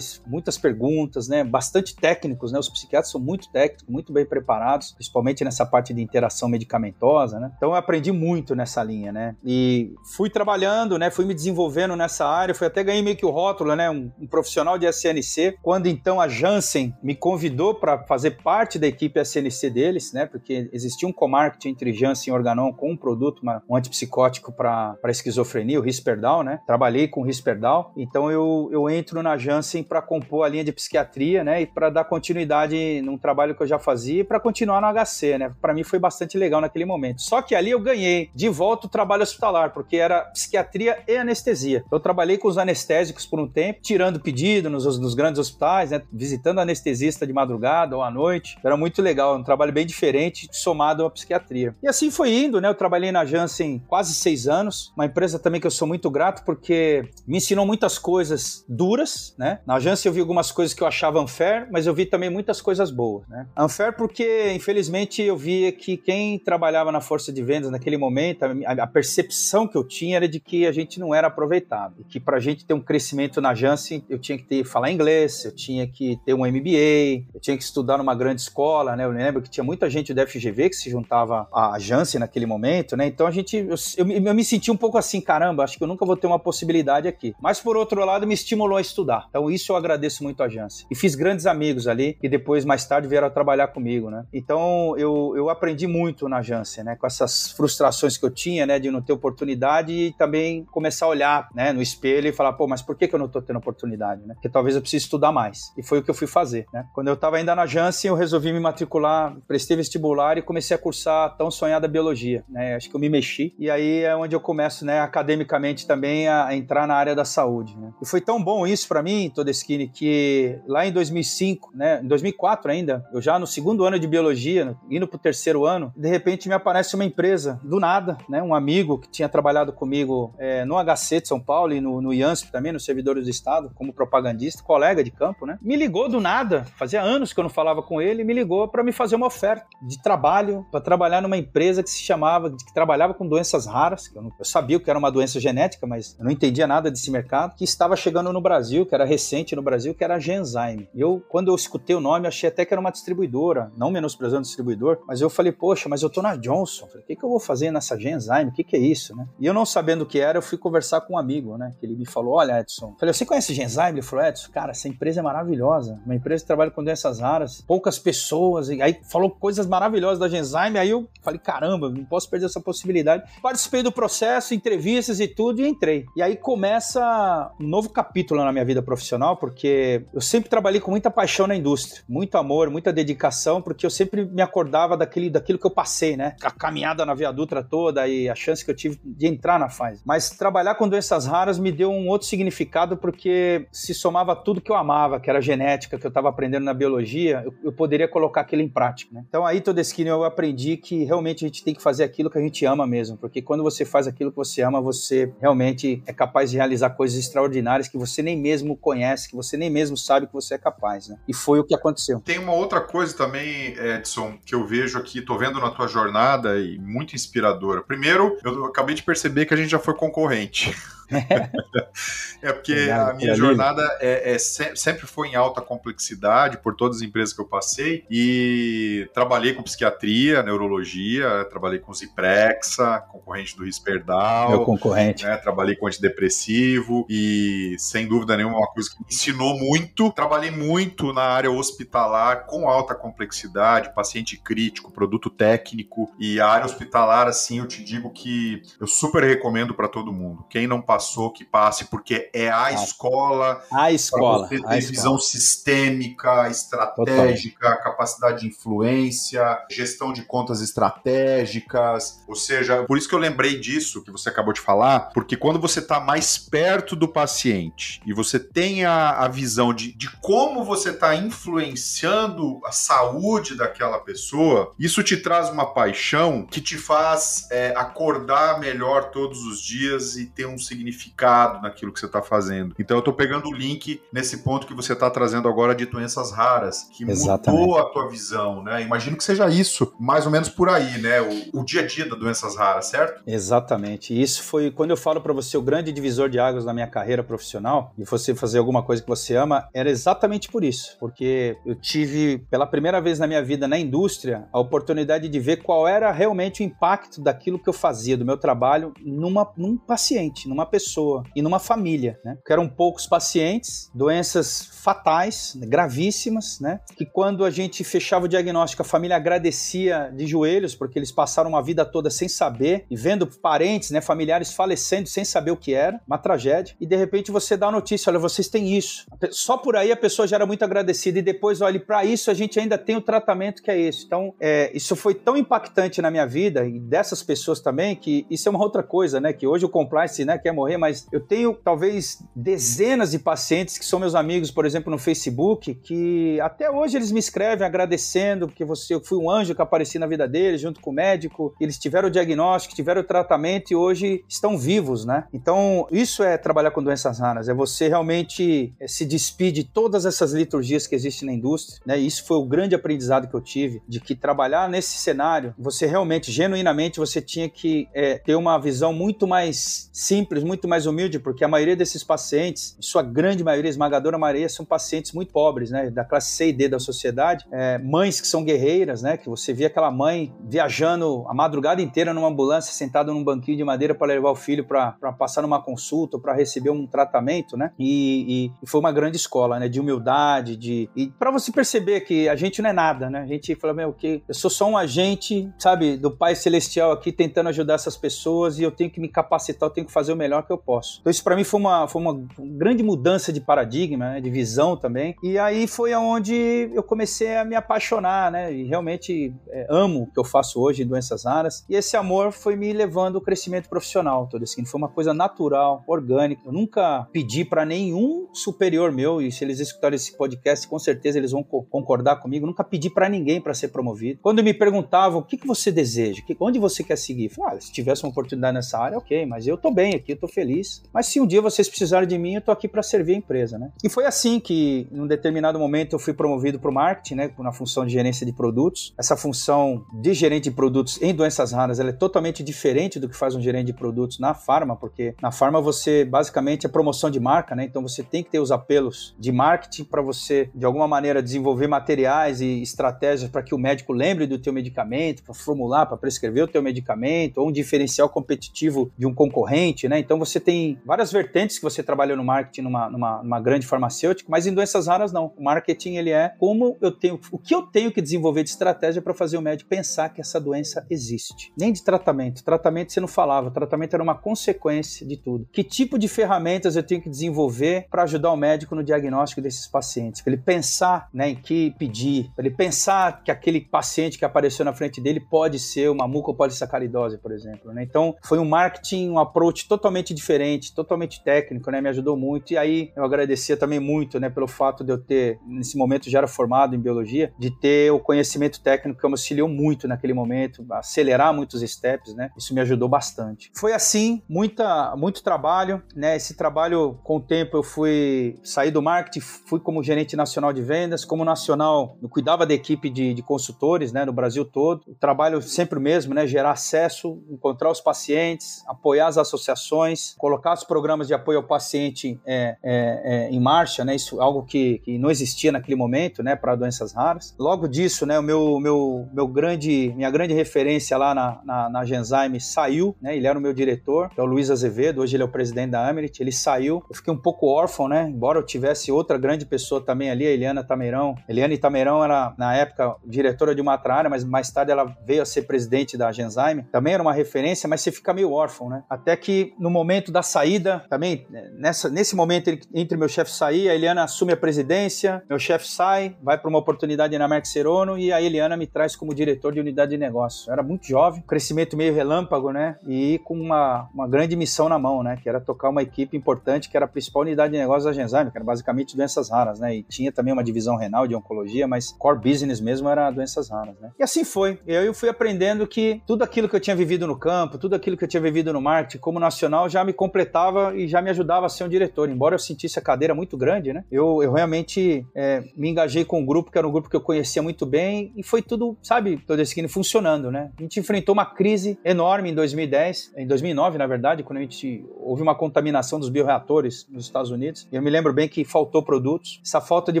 [0.26, 1.44] muitas perguntas, né?
[1.44, 2.58] Bastante técnicos, né?
[2.58, 7.52] Os psiquiatras são muito técnicos, muito bem preparados, principalmente nessa parte de interação medicamentosa, né?
[7.56, 9.36] Então eu aprendi muito nessa linha, né?
[9.44, 11.10] E fui trabalhando, né?
[11.10, 13.90] Fui me desenvolvendo nessa área, fui até ganhei meio que o rótulo, né?
[13.90, 15.58] Um, um profissional de SNC.
[15.62, 20.26] Quando então a Janssen me convidou para fazer parte da equipe SNC deles, né?
[20.26, 24.96] Porque existia um co-marketing entre Janssen e Organon com um produto, uma, um antipsicótico para
[25.08, 26.60] esquizofrenia, o Risperdal, né?
[26.66, 30.72] Trabalhei com o Risperdal, então eu, eu entro na Janssen para compor a linha de
[30.72, 31.62] psiquiatria, né?
[31.62, 35.38] E para dar continuidade num trabalho que eu já fazia e para continuar no HC,
[35.38, 35.52] né?
[35.60, 37.22] Para mim foi bastante legal naquele momento.
[37.22, 41.84] Só que ali eu ganhei de volta o trabalho hospitalar, porque era psiquiatria e anestesia.
[41.90, 46.02] Eu trabalhei com os anestésicos por um tempo, tirando pedido nos, nos grandes hospitais, né?
[46.12, 48.58] Visitando anestesista de madrugada ou à noite.
[48.62, 51.74] Era muito legal, um trabalho bem diferente, somado à psiquiatria.
[51.82, 52.68] E assim foi indo, né?
[52.68, 56.44] Eu trabalhei na Janssen quase seis anos, uma empresa também que eu sou muito grato
[56.44, 59.60] porque me ensinou muitas coisas duras, né?
[59.66, 62.60] Na Janssen eu vi algumas coisas que eu achava unfair, mas eu vi também muitas
[62.60, 63.46] coisas boas, né?
[63.58, 68.72] Unfair porque, infelizmente, eu via que quem trabalhava na força de vendas naquele momento, a,
[68.72, 71.94] a percepção que eu tinha era de que a gente não era aproveitado.
[72.00, 75.44] E que pra gente ter um crescimento na Janssen, eu tinha que ter, falar inglês,
[75.44, 79.04] eu tinha que ter um MBA, eu tinha que estudar numa grande escola, né?
[79.04, 82.96] Eu lembro que tinha muita gente do FGV que se juntava à Janssen naquele momento,
[82.96, 83.06] né?
[83.06, 85.88] Então a gente, eu, eu, eu me senti um pouco assim, caramba, acho que eu
[85.88, 87.34] nunca vou ter uma possibilidade aqui.
[87.40, 89.19] Mas por outro lado, me estimulou a estudar.
[89.28, 90.86] Então isso eu agradeço muito a Janssen.
[90.90, 94.24] E fiz grandes amigos ali, que depois, mais tarde, vieram a trabalhar comigo, né?
[94.32, 96.96] Então eu, eu aprendi muito na Janssen, né?
[96.96, 98.78] Com essas frustrações que eu tinha, né?
[98.78, 101.72] De não ter oportunidade e também começar a olhar, né?
[101.72, 104.34] No espelho e falar, pô, mas por que, que eu não tô tendo oportunidade, né?
[104.34, 105.72] Porque talvez eu precise estudar mais.
[105.76, 106.86] E foi o que eu fui fazer, né?
[106.94, 110.78] Quando eu tava ainda na Janssen, eu resolvi me matricular, prestei vestibular e comecei a
[110.78, 112.74] cursar a tão sonhada biologia, né?
[112.74, 116.54] Acho que eu me mexi e aí é onde eu começo, né, academicamente também a,
[116.54, 117.92] entrar na área da saúde, né?
[118.00, 122.70] E foi tão bom isso para mim, Todeskine, que lá em 2005, né, em 2004
[122.70, 126.54] ainda, eu já no segundo ano de biologia, indo pro terceiro ano, de repente me
[126.54, 131.22] aparece uma empresa, do nada, né, um amigo que tinha trabalhado comigo é, no HC
[131.22, 135.02] de São Paulo e no, no IANSP também, no Servidores do Estado, como propagandista, colega
[135.02, 135.58] de campo, né?
[135.60, 138.82] Me ligou do nada, fazia anos que eu não falava com ele, me ligou para
[138.82, 143.14] me fazer uma oferta de trabalho, para trabalhar numa empresa que se chamava, que trabalhava
[143.14, 146.24] com doenças raras, que eu, não, eu sabia que era uma doença genética, mas eu
[146.24, 149.94] não entendia nada desse mercado, que estava chegando no Brasil, que era recente no Brasil,
[149.94, 150.88] que era a Genzyme.
[150.94, 154.44] Eu, quando eu escutei o nome, achei até que era uma distribuidora, não menosprezando o
[154.44, 157.28] distribuidor, mas eu falei, poxa, mas eu tô na Johnson, falei, o que, que eu
[157.28, 158.50] vou fazer nessa Genzyme?
[158.50, 159.26] O que, que é isso, né?
[159.38, 161.72] E eu não sabendo o que era, eu fui conversar com um amigo, né?
[161.78, 163.98] Que ele me falou, olha, Edson, falei, você conhece Genzyme?
[163.98, 167.60] Ele falou, Edson, cara, essa empresa é maravilhosa, uma empresa que trabalha com doenças raras,
[167.66, 172.28] poucas pessoas, e aí falou coisas maravilhosas da Genzyme, aí eu falei, caramba, não posso
[172.28, 173.24] perder essa possibilidade.
[173.42, 176.06] Participei do processo, entrevistas e tudo, e entrei.
[176.16, 180.90] E aí começa um novo capítulo na minha vida profissional porque eu sempre trabalhei com
[180.90, 185.60] muita paixão na indústria, muito amor, muita dedicação, porque eu sempre me acordava daquele, daquilo
[185.60, 186.34] que eu passei, né?
[186.42, 189.68] A caminhada na Via Dutra toda e a chance que eu tive de entrar na
[189.68, 190.02] fase.
[190.04, 194.72] Mas trabalhar com doenças raras me deu um outro significado porque se somava tudo que
[194.72, 198.40] eu amava, que era genética, que eu estava aprendendo na biologia, eu, eu, poderia colocar
[198.40, 199.24] aquilo em prática, né?
[199.28, 202.42] Então aí, Todeskine, eu aprendi que realmente a gente tem que fazer aquilo que a
[202.42, 206.50] gente ama mesmo, porque quando você faz aquilo que você ama, você realmente é capaz
[206.50, 210.32] de realizar coisas extraordinárias que você nem mesmo conhece, que você nem mesmo sabe que
[210.32, 211.16] você é capaz, né?
[211.26, 212.20] E foi o que aconteceu.
[212.20, 216.58] Tem uma outra coisa também, Edson, que eu vejo aqui, tô vendo na tua jornada
[216.58, 217.82] e muito inspiradora.
[217.82, 220.74] Primeiro, eu acabei de perceber que a gente já foi concorrente.
[222.42, 227.02] é porque a minha jornada é, é, sempre foi em alta complexidade por todas as
[227.02, 234.50] empresas que eu passei e trabalhei com psiquiatria, neurologia, trabalhei com Ziprexa, concorrente do Risperdal.
[234.50, 235.24] Meu concorrente.
[235.24, 240.12] Né, trabalhei com antidepressivo e sem dúvida nenhuma uma coisa que me ensinou muito.
[240.12, 246.66] Trabalhei muito na área hospitalar com alta complexidade, paciente crítico, produto técnico e a área
[246.66, 250.44] hospitalar assim eu te digo que eu super recomendo para todo mundo.
[250.48, 253.64] Quem não passou passou, que passe, porque é a escola.
[253.72, 254.46] A escola.
[254.46, 257.82] Você ter visão sistêmica, estratégica, Total.
[257.82, 262.22] capacidade de influência, gestão de contas estratégicas.
[262.28, 265.58] Ou seja, por isso que eu lembrei disso que você acabou de falar, porque quando
[265.58, 270.64] você está mais perto do paciente e você tem a, a visão de, de como
[270.64, 277.46] você está influenciando a saúde daquela pessoa, isso te traz uma paixão que te faz
[277.50, 282.20] é, acordar melhor todos os dias e ter um significado significado naquilo que você está
[282.20, 282.74] fazendo.
[282.78, 286.32] Então eu estou pegando o link nesse ponto que você está trazendo agora de doenças
[286.32, 287.60] raras, que Exatamente.
[287.60, 288.82] mudou a tua visão, né?
[288.82, 291.20] Imagino que seja isso, mais ou menos por aí, né?
[291.20, 293.22] O, o dia a dia das doenças raras, certo?
[293.26, 294.18] Exatamente.
[294.20, 297.22] Isso foi quando eu falo para você o grande divisor de águas na minha carreira
[297.22, 301.74] profissional e você fazer alguma coisa que você ama, era exatamente por isso, porque eu
[301.74, 306.10] tive pela primeira vez na minha vida na indústria a oportunidade de ver qual era
[306.10, 310.79] realmente o impacto daquilo que eu fazia do meu trabalho numa num paciente, numa pessoa
[310.80, 312.36] pessoa e numa família, né?
[312.36, 316.80] Porque eram poucos pacientes, doenças fatais, gravíssimas, né?
[316.96, 321.50] Que quando a gente fechava o diagnóstico, a família agradecia de joelhos, porque eles passaram
[321.50, 325.74] uma vida toda sem saber e vendo parentes, né, familiares falecendo sem saber o que
[325.74, 326.74] era, uma tragédia.
[326.80, 329.04] E de repente você dá a notícia, olha, vocês têm isso.
[329.30, 332.34] Só por aí a pessoa já era muito agradecida e depois, olha, para isso a
[332.34, 334.06] gente ainda tem o tratamento que é esse.
[334.06, 338.48] Então, é, isso foi tão impactante na minha vida e dessas pessoas também que isso
[338.48, 339.32] é uma outra coisa, né?
[339.32, 343.78] Que hoje o compliance, né, quer morrer morrer, mas eu tenho talvez dezenas de pacientes
[343.78, 348.46] que são meus amigos, por exemplo, no Facebook, que até hoje eles me escrevem agradecendo
[348.46, 351.54] porque você, eu fui um anjo que apareci na vida deles, junto com o médico.
[351.60, 355.24] Eles tiveram o diagnóstico, tiveram o tratamento e hoje estão vivos, né?
[355.32, 360.04] Então, isso é trabalhar com doenças raras, é você realmente é, se despir de todas
[360.04, 361.98] essas liturgias que existem na indústria, né?
[361.98, 365.86] E isso foi o grande aprendizado que eu tive, de que trabalhar nesse cenário, você
[365.86, 371.20] realmente, genuinamente, você tinha que é, ter uma visão muito mais simples, muito mais humilde,
[371.20, 375.90] porque a maioria desses pacientes, sua grande maioria, esmagadora maioria, são pacientes muito pobres, né?
[375.90, 377.46] Da classe C e D da sociedade.
[377.52, 379.16] É, mães que são guerreiras, né?
[379.16, 383.62] Que você vê aquela mãe viajando a madrugada inteira numa ambulância, sentada num banquinho de
[383.62, 387.70] madeira para levar o filho para passar numa consulta, para receber um tratamento, né?
[387.78, 389.68] E, e, e, foi uma grande escola, né?
[389.68, 390.90] De humildade, de.
[390.96, 393.20] E para você perceber que a gente não é nada, né?
[393.20, 397.12] A gente fala, meu, que eu sou só um agente, sabe, do Pai Celestial aqui
[397.12, 400.16] tentando ajudar essas pessoas e eu tenho que me capacitar, eu tenho que fazer o
[400.16, 400.98] melhor que eu posso.
[401.00, 404.76] Então isso para mim foi uma, foi uma grande mudança de paradigma, né, de visão
[404.76, 405.14] também.
[405.22, 410.06] E aí foi aonde eu comecei a me apaixonar, né, e realmente é, amo o
[410.06, 411.64] que eu faço hoje em doenças raras.
[411.68, 415.84] E esse amor foi me levando ao crescimento profissional, todo assim, foi uma coisa natural,
[415.86, 416.42] orgânica.
[416.46, 421.18] Eu nunca pedi para nenhum superior meu, e se eles escutarem esse podcast, com certeza
[421.18, 424.18] eles vão co concordar comigo, nunca pedi para ninguém para ser promovido.
[424.22, 427.58] Quando me perguntavam o que, que você deseja, que, onde você quer seguir, eu falei,
[427.58, 430.28] ah, se tivesse uma oportunidade nessa área, ok, mas eu tô bem aqui, eu tô
[430.30, 430.82] feliz.
[430.92, 433.58] Mas se um dia vocês precisarem de mim, eu tô aqui para servir a empresa,
[433.58, 433.70] né?
[433.82, 437.30] E foi assim que, em um determinado momento, eu fui promovido para o marketing, né?
[437.38, 438.94] Na função de gerência de produtos.
[438.98, 443.16] Essa função de gerente de produtos em doenças raras, ela é totalmente diferente do que
[443.16, 447.20] faz um gerente de produtos na farma, porque na farma você basicamente é promoção de
[447.20, 447.64] marca, né?
[447.64, 451.66] Então você tem que ter os apelos de marketing para você, de alguma maneira, desenvolver
[451.66, 456.44] materiais e estratégias para que o médico lembre do teu medicamento, para formular, para prescrever
[456.44, 459.98] o teu medicamento, ou um diferencial competitivo de um concorrente, né?
[459.98, 464.30] Então você tem várias vertentes que você trabalha no marketing numa, numa, numa grande farmacêutica,
[464.30, 465.32] mas em doenças raras não.
[465.36, 469.02] O marketing ele é como eu tenho, o que eu tenho que desenvolver de estratégia
[469.02, 471.52] para fazer o médico pensar que essa doença existe.
[471.58, 472.44] Nem de tratamento.
[472.44, 475.48] Tratamento você não falava, tratamento era uma consequência de tudo.
[475.52, 479.66] Que tipo de ferramentas eu tenho que desenvolver para ajudar o médico no diagnóstico desses
[479.66, 480.20] pacientes?
[480.20, 484.64] Para ele pensar né, em que pedir, para ele pensar que aquele paciente que apareceu
[484.64, 487.72] na frente dele pode ser uma mucopolissacaridose, por exemplo.
[487.72, 487.82] Né?
[487.82, 491.80] Então, foi um marketing, um approach totalmente diferente, totalmente técnico, né?
[491.80, 492.52] Me ajudou muito.
[492.52, 496.18] E aí, eu agradecia também muito, né, pelo fato de eu ter, nesse momento já
[496.18, 500.64] era formado em biologia, de ter o conhecimento técnico que me auxiliou muito naquele momento,
[500.70, 502.30] acelerar muitos steps, né?
[502.36, 503.50] Isso me ajudou bastante.
[503.54, 506.16] Foi assim, muita, muito trabalho, né?
[506.16, 510.62] Esse trabalho, com o tempo, eu fui sair do marketing, fui como gerente nacional de
[510.62, 514.82] vendas, como nacional, eu cuidava da equipe de, de consultores, né, no Brasil todo.
[514.86, 516.26] O trabalho sempre o mesmo, né?
[516.26, 522.20] Gerar acesso, encontrar os pacientes, apoiar as associações, colocar os programas de apoio ao paciente
[522.26, 523.94] é, é, é, em marcha, né?
[523.94, 526.36] Isso algo que, que não existia naquele momento, né?
[526.36, 527.34] Para doenças raras.
[527.38, 528.18] Logo disso, né?
[528.18, 533.16] O meu, meu, meu grande, minha grande referência lá na, na, na Genzyme saiu, né?
[533.16, 535.00] Ele era o meu diretor, que é o Luiz Azevedo.
[535.00, 536.22] Hoje ele é o presidente da Amerit.
[536.22, 536.82] Ele saiu.
[536.88, 538.08] Eu fiquei um pouco órfão, né?
[538.08, 541.16] Embora eu tivesse outra grande pessoa também ali, a Eliana Tameirão.
[541.28, 545.22] Eliana Tameirão era na época diretora de uma outra área, mas mais tarde ela veio
[545.22, 546.64] a ser presidente da Genzyme.
[546.70, 548.82] Também era uma referência, mas você fica meio órfão, né?
[548.88, 553.74] Até que no momento da saída, também nessa, nesse momento entre meu chefe sair, a
[553.74, 558.12] Eliana assume a presidência, meu chefe sai, vai para uma oportunidade na Merck Serono e
[558.12, 560.48] a Eliana me traz como diretor de unidade de negócio.
[560.48, 562.76] Eu era muito jovem, crescimento meio relâmpago, né?
[562.86, 565.18] E com uma, uma grande missão na mão, né?
[565.20, 568.30] Que era tocar uma equipe importante, que era a principal unidade de negócio da Genzyme,
[568.30, 569.76] que era basicamente doenças raras, né?
[569.76, 573.74] E tinha também uma divisão renal de oncologia, mas core business mesmo era doenças raras,
[573.80, 573.90] né?
[573.98, 574.58] E assim foi.
[574.66, 578.04] Eu fui aprendendo que tudo aquilo que eu tinha vivido no campo, tudo aquilo que
[578.04, 581.48] eu tinha vivido no marketing como nacional já me completava e já me ajudava a
[581.48, 582.10] ser um diretor.
[582.10, 583.84] Embora eu sentisse a cadeira muito grande, né?
[583.90, 587.00] Eu, eu realmente é, me engajei com um grupo que era um grupo que eu
[587.00, 590.50] conhecia muito bem e foi tudo, sabe, todo esse funcionando, né?
[590.58, 594.84] A gente enfrentou uma crise enorme em 2010, em 2009, na verdade, quando a gente
[594.98, 597.68] houve uma contaminação dos bioreatores nos Estados Unidos.
[597.70, 599.40] E eu me lembro bem que faltou produtos.
[599.44, 600.00] Essa falta de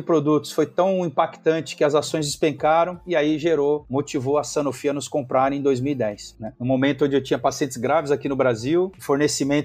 [0.00, 4.92] produtos foi tão impactante que as ações despencaram e aí gerou, motivou a Sanofi a
[4.92, 6.52] nos comprar em 2010, né?
[6.58, 9.02] No momento onde eu tinha pacientes graves aqui no Brasil, o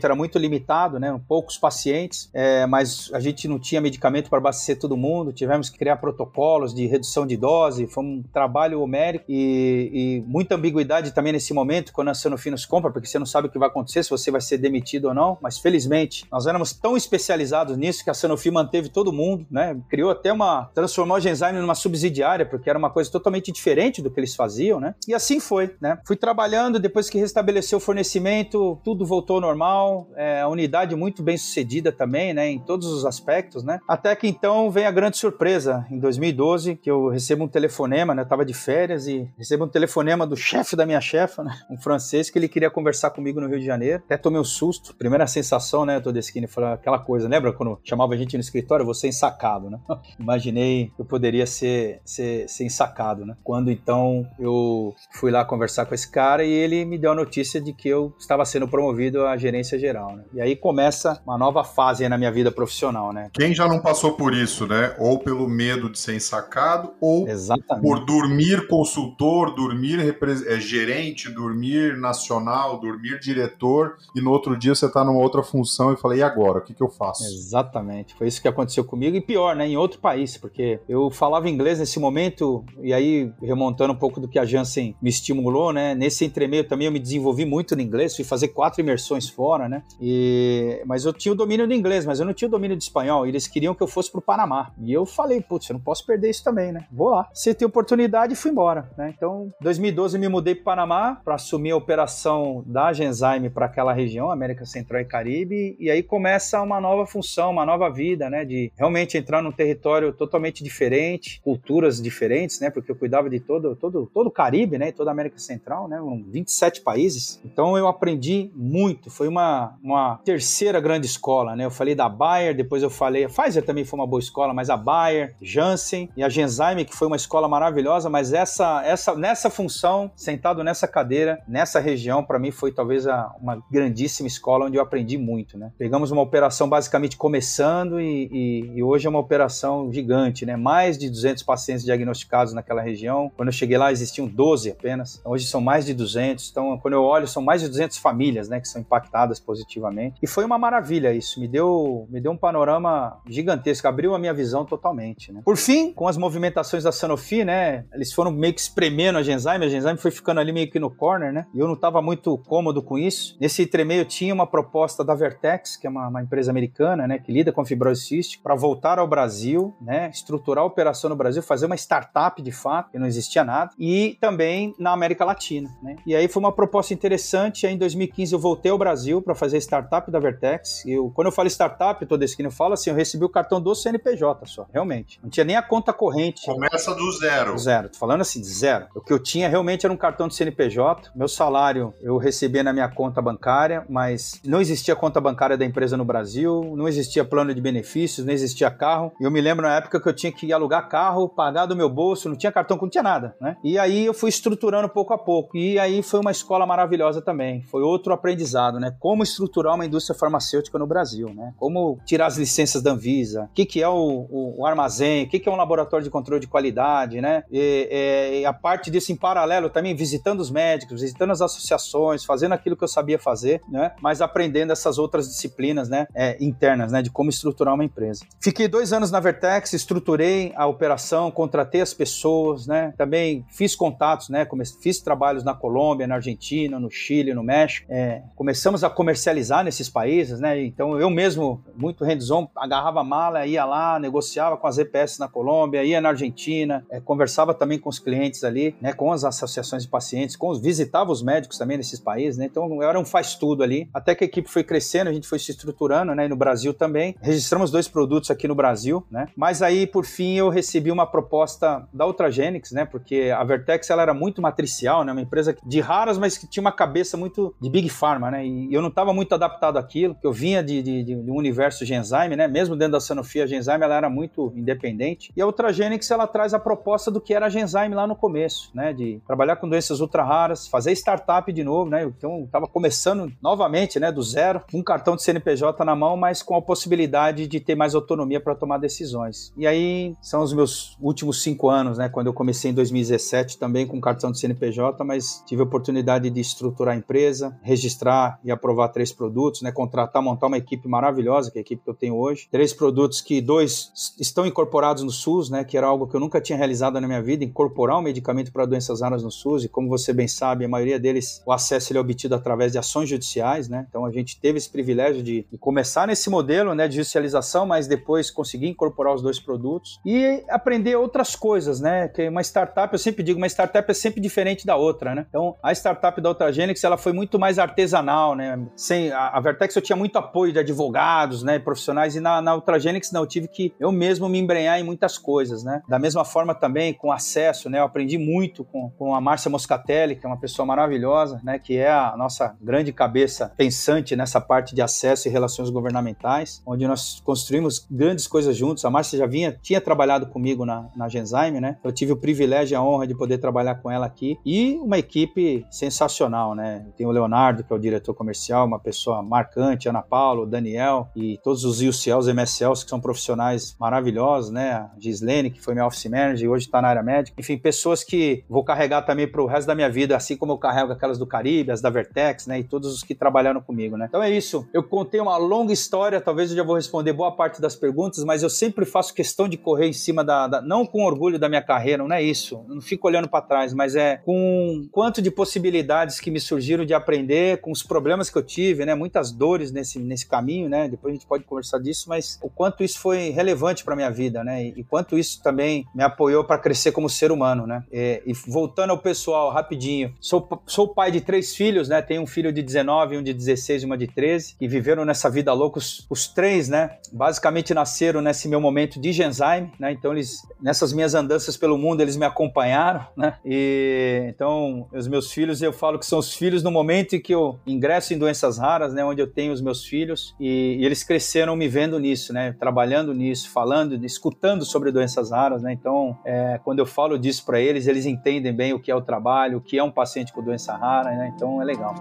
[0.04, 1.20] era muito limitado, né?
[1.28, 5.78] Poucos pacientes, é, mas a gente não tinha medicamento para abastecer todo mundo, tivemos que
[5.78, 11.34] criar protocolos de redução de dose, foi um trabalho homérico e, e muita ambiguidade também
[11.34, 14.04] nesse momento, quando a Sanofi nos compra, porque você não sabe o que vai acontecer,
[14.04, 18.10] se você vai ser demitido ou não, mas felizmente nós éramos tão especializados nisso que
[18.10, 19.78] a Sanofi manteve todo mundo, né?
[19.90, 24.10] Criou até uma, transformou a Genzyme numa subsidiária, porque era uma coisa totalmente diferente do
[24.10, 24.96] que eles faziam, né?
[25.08, 26.00] E assim foi, né?
[26.06, 29.85] Fui trabalhando, depois que restabeleceu o fornecimento, tudo voltou ao normal,
[30.16, 32.50] é, a unidade muito bem sucedida também, né?
[32.50, 33.80] Em todos os aspectos, né?
[33.88, 38.22] Até que então vem a grande surpresa, em 2012, que eu recebo um telefonema, né?
[38.22, 41.56] Eu tava de férias e recebo um telefonema do chefe da minha chefa, né?
[41.70, 44.02] Um francês que ele queria conversar comigo no Rio de Janeiro.
[44.06, 44.96] Até tomei um susto.
[44.96, 49.08] Primeira sensação, né, Todeskine, foi aquela coisa, lembra quando chamava a gente no escritório, você
[49.08, 49.80] ensacado, né?
[50.20, 53.36] Imaginei que eu poderia ser, ser, ser ensacado, né?
[53.44, 57.60] Quando então eu fui lá conversar com esse cara e ele me deu a notícia
[57.62, 60.24] de que eu estava sendo promovido à gerência geral, né?
[60.34, 63.30] E aí começa uma nova fase na minha vida profissional, né?
[63.34, 64.96] Quem já não passou por isso, né?
[65.00, 67.86] Ou pelo medo de ser ensacado, ou Exatamente.
[67.86, 74.86] por dormir consultor, dormir é, gerente, dormir nacional, dormir diretor, e no outro dia você
[74.86, 76.60] está numa outra função e fala, e agora?
[76.60, 77.24] O que, que eu faço?
[77.24, 78.16] Exatamente.
[78.16, 79.68] Foi isso que aconteceu comigo, e pior, né?
[79.68, 84.28] Em outro país, porque eu falava inglês nesse momento, e aí, remontando um pouco do
[84.28, 85.96] que a Janssen me estimulou, né?
[85.96, 89.84] Nesse entremeio também eu me desenvolvi muito no inglês, fui fazer quatro imersões fora, né?
[90.00, 90.82] E...
[90.86, 93.26] Mas eu tinha o domínio do inglês, mas eu não tinha o domínio do espanhol,
[93.26, 94.72] e eles queriam que eu fosse pro Panamá.
[94.80, 96.86] E eu falei, putz, eu não posso perder isso também, né?
[96.92, 97.28] Vou lá.
[97.34, 99.14] Você tem oportunidade e fui embora, né?
[99.16, 104.30] Então, 2012 me mudei para Panamá para assumir a operação da Genzyme para aquela região,
[104.30, 108.44] América Central e Caribe, e aí começa uma nova função, uma nova vida, né?
[108.44, 112.70] De realmente entrar num território totalmente diferente, culturas diferentes, né?
[112.70, 114.92] Porque eu cuidava de todo, todo, todo o Caribe, né?
[114.92, 115.98] Toda a América Central, né?
[116.28, 117.40] 27 países.
[117.46, 119.10] Então eu aprendi muito.
[119.10, 121.66] Foi uma, uma terceira grande escola, né?
[121.66, 123.26] Eu falei da Bayer, depois eu falei.
[123.26, 126.96] A Pfizer também foi uma boa escola, mas a Bayer, Janssen e a Genzyme, que
[126.96, 132.40] foi uma escola maravilhosa, mas essa, essa, nessa função, sentado nessa cadeira, nessa região, para
[132.40, 135.72] mim foi talvez a, uma grandíssima escola onde eu aprendi muito, né?
[135.78, 140.56] Pegamos uma operação basicamente começando e, e, e hoje é uma operação gigante, né?
[140.56, 143.32] Mais de 200 pacientes diagnosticados naquela região.
[143.36, 145.22] Quando eu cheguei lá existiam 12 apenas.
[145.24, 146.50] Hoje são mais de 200.
[146.52, 150.20] Então, quando eu olho, são mais de 200 famílias, né, que são impactadas positivamente.
[150.22, 154.34] E foi uma maravilha isso, me deu, me deu um panorama gigantesco, abriu a minha
[154.34, 155.32] visão totalmente.
[155.32, 155.42] Né?
[155.44, 159.66] Por fim, com as movimentações da Sanofi, né, eles foram meio que espremendo a Genzyme,
[159.66, 161.46] a Genzyme foi ficando ali meio que no corner, né?
[161.54, 163.38] E eu não estava muito cômodo com isso.
[163.40, 167.32] Nesse tremeio tinha uma proposta da Vertex, que é uma, uma empresa americana, né, que
[167.32, 171.66] lida com fibrose cística, para voltar ao Brasil, né, estruturar a operação no Brasil, fazer
[171.66, 175.96] uma startup de fato, que não existia nada, e também na América Latina, né?
[176.06, 177.68] E aí foi uma proposta interessante.
[177.68, 180.86] Aí em 2015 eu voltei ao Brasil para fazer a startup da Vertex.
[180.86, 183.62] Eu, quando eu falo startup, todo esse que eu falo assim, eu recebi o cartão
[183.62, 185.20] do CNPJ só, realmente.
[185.22, 186.46] Não tinha nem a conta corrente.
[186.46, 187.58] Começa do zero.
[187.58, 187.90] Zero.
[187.90, 188.88] Tô falando assim, de zero.
[188.96, 191.12] O que eu tinha realmente era um cartão de CNPJ.
[191.16, 195.98] Meu salário eu recebia na minha conta bancária, mas não existia conta bancária da empresa
[195.98, 199.12] no Brasil, não existia plano de benefícios, não existia carro.
[199.20, 201.90] E eu me lembro na época que eu tinha que alugar carro, pagar do meu
[201.90, 203.58] bolso, não tinha cartão, não tinha nada, né?
[203.64, 205.58] E aí eu fui estruturando pouco a pouco.
[205.58, 207.62] E aí foi uma escola maravilhosa também.
[207.64, 208.96] Foi outro aprendizado, né?
[209.00, 211.54] Como estruturar uma indústria farmacêutica no Brasil, né?
[211.58, 215.30] Como tirar as licenças da Anvisa, o que, que é o, o, o armazém, o
[215.30, 217.44] que, que é um laboratório de controle de qualidade, né?
[217.52, 222.54] E, e, a parte disso em paralelo também, visitando os médicos, visitando as associações, fazendo
[222.54, 223.92] aquilo que eu sabia fazer, né?
[224.02, 226.08] Mas aprendendo essas outras disciplinas, né?
[226.16, 227.02] É, internas, né?
[227.02, 228.26] De como estruturar uma empresa.
[228.40, 232.94] Fiquei dois anos na Vertex, estruturei a operação, contratei as pessoas, né?
[232.98, 234.48] Também fiz contatos, né?
[234.82, 237.88] Fiz trabalhos na Colômbia, na Argentina, no Chile, no México.
[237.90, 240.60] É, começamos a comercializar nesses países, né?
[240.64, 245.28] Então eu mesmo, muito hands-on, agarrava a mala, ia lá, negociava com as EPS na
[245.28, 248.94] Colômbia, ia na Argentina, é, conversava também com os clientes ali, né?
[248.94, 252.46] Com as associações de pacientes, com os, visitava os médicos também nesses países, né?
[252.46, 253.88] Então eu era um faz-tudo ali.
[253.94, 256.26] Até que a equipe foi crescendo, a gente foi se estruturando, né?
[256.26, 257.16] E no Brasil também.
[257.22, 259.28] Registramos dois produtos aqui no Brasil, né?
[259.38, 262.86] Mas aí, por fim, eu recebi uma proposta da Ultragenics, né?
[262.86, 265.12] Porque a Vertex ela era muito matricial, né?
[265.12, 268.48] Uma empresa de raras, mas que tinha uma cabeça muito de Big Pharma, né?
[268.48, 272.38] E eu não estava muito adaptado àquilo, eu vinha de, de, de, um universo Genzyme,
[272.38, 272.48] né?
[272.48, 275.34] Mesmo dentro da Sanofi, a Genzyme ela era muito independente.
[275.36, 278.72] E a Ultragenics ela traz a proposta do que era a Genzyme lá no começo,
[278.74, 278.94] né?
[278.94, 282.06] De trabalhar com doenças ultra raras, fazer startup de novo, né?
[282.06, 284.12] Então estava começando novamente, né?
[284.12, 287.96] Do zero, um cartão de CNPJ na mão, mas com a possibilidade de ter mais
[287.96, 289.52] autonomia para tomar decisões.
[289.58, 292.08] E aí são os meus últimos cinco anos, né?
[292.08, 296.40] Quando eu comecei em 2017 também com cartão de CNPJ, mas tive a oportunidade de
[296.40, 299.72] estruturar a empresa, registrar e aprovar três produtos, né?
[299.72, 302.48] Contratar, montar uma equipe maravilhosa, que é a equipe que eu tenho hoje.
[302.52, 305.64] Três produtos que dois estão incorporados no SUS, né?
[305.64, 308.66] Que era algo que eu nunca tinha realizado na minha vida, incorporar um medicamento para
[308.66, 309.64] doenças raras no SUS.
[309.64, 312.78] E como você bem sabe, a maioria deles, o acesso ele é obtido através de
[312.78, 313.86] ações judiciais, né?
[313.90, 316.88] Então a gente teve esse privilégio de, de começar nesse modelo, né?
[316.88, 322.08] De judicialização, mas depois conseguir incorporar os dois produtos e aprender outras coisas, né?
[322.08, 325.26] Que uma startup, eu sempre digo, uma startup é sempre diferente da outra, né?
[325.30, 328.60] Então a startup da Ultragenics ela foi muito mais artesanal, né?
[328.76, 331.60] Sem a, Vertex eu tinha muito apoio de advogados, né?
[331.60, 335.18] Profissionais e na, na Ultragenics não, eu tive que eu mesmo me embrenhar em muitas
[335.18, 335.82] coisas, né?
[335.88, 337.80] Da mesma forma também com acesso, né?
[337.80, 341.60] Eu aprendi muito com, com a Márcia Moscatelli, que é uma pessoa maravilhosa, né?
[341.60, 346.88] Que é a nossa grande cabeça pensante nessa parte de acesso e relações governamentais, onde
[346.88, 348.84] nós construímos grandes coisas juntos.
[348.84, 351.78] A Márcia já vinha, tinha trabalhado comigo na, na Genzyme, né?
[351.84, 354.98] Eu tive o privilégio e a honra de poder trabalhar com ela aqui e uma
[354.98, 356.86] equipe sensacional, né?
[356.98, 361.38] Tem o Leonardo, que é o diretor comercial, uma pessoa marcante, Ana Paula, Daniel e
[361.44, 364.72] todos os UCLs, MSLs, que são profissionais maravilhosos, né?
[364.72, 367.40] A Gislene, que foi minha office manager e hoje está na área médica.
[367.40, 370.58] Enfim, pessoas que vou carregar também para o resto da minha vida, assim como eu
[370.58, 372.60] carrego aquelas do Caribe, as da Vertex, né?
[372.60, 374.06] E todos os que trabalharam comigo, né?
[374.08, 374.68] Então é isso.
[374.74, 378.44] Eu contei uma longa história, talvez eu já vou responder boa parte das perguntas, mas
[378.44, 381.62] eu sempre faço questão de correr em cima da, da não com orgulho da minha
[381.62, 382.64] carreira, não é isso.
[382.68, 386.86] Eu não fico olhando para trás, mas é com quanto de possibilidades que me surgiram
[386.86, 388.55] de aprender, com os problemas que eu tive,
[388.86, 388.96] né?
[388.96, 390.88] Muitas dores nesse, nesse caminho, né?
[390.88, 394.44] Depois a gente pode conversar disso, mas o quanto isso foi relevante para minha vida,
[394.44, 394.66] né?
[394.66, 397.84] E, e quanto isso também me apoiou para crescer como ser humano, né?
[397.92, 402.02] E, e, voltando ao pessoal, rapidinho, sou, sou pai de três filhos, né?
[402.02, 405.30] Tenho um filho de 19, um de 16 e uma de 13, que viveram nessa
[405.30, 405.80] vida louca.
[405.80, 406.98] Os, os três, né?
[407.12, 409.92] Basicamente nasceram nesse meu momento de Genzyme, né?
[409.92, 413.38] Então eles, nessas minhas andanças pelo mundo, eles me acompanharam, né?
[413.46, 417.34] E então, os meus filhos, eu falo que são os filhos no momento em que
[417.34, 419.04] eu ingresso em doenças raras, né?
[419.04, 422.56] Onde eu tenho os meus filhos e, e eles cresceram me vendo nisso, né?
[422.60, 425.74] Trabalhando nisso, falando, escutando sobre doenças raras, né?
[425.74, 429.02] Então, é, quando eu falo disso para eles, eles entendem bem o que é o
[429.02, 431.34] trabalho, o que é um paciente com doença rara, né?
[431.36, 431.96] Então, é legal.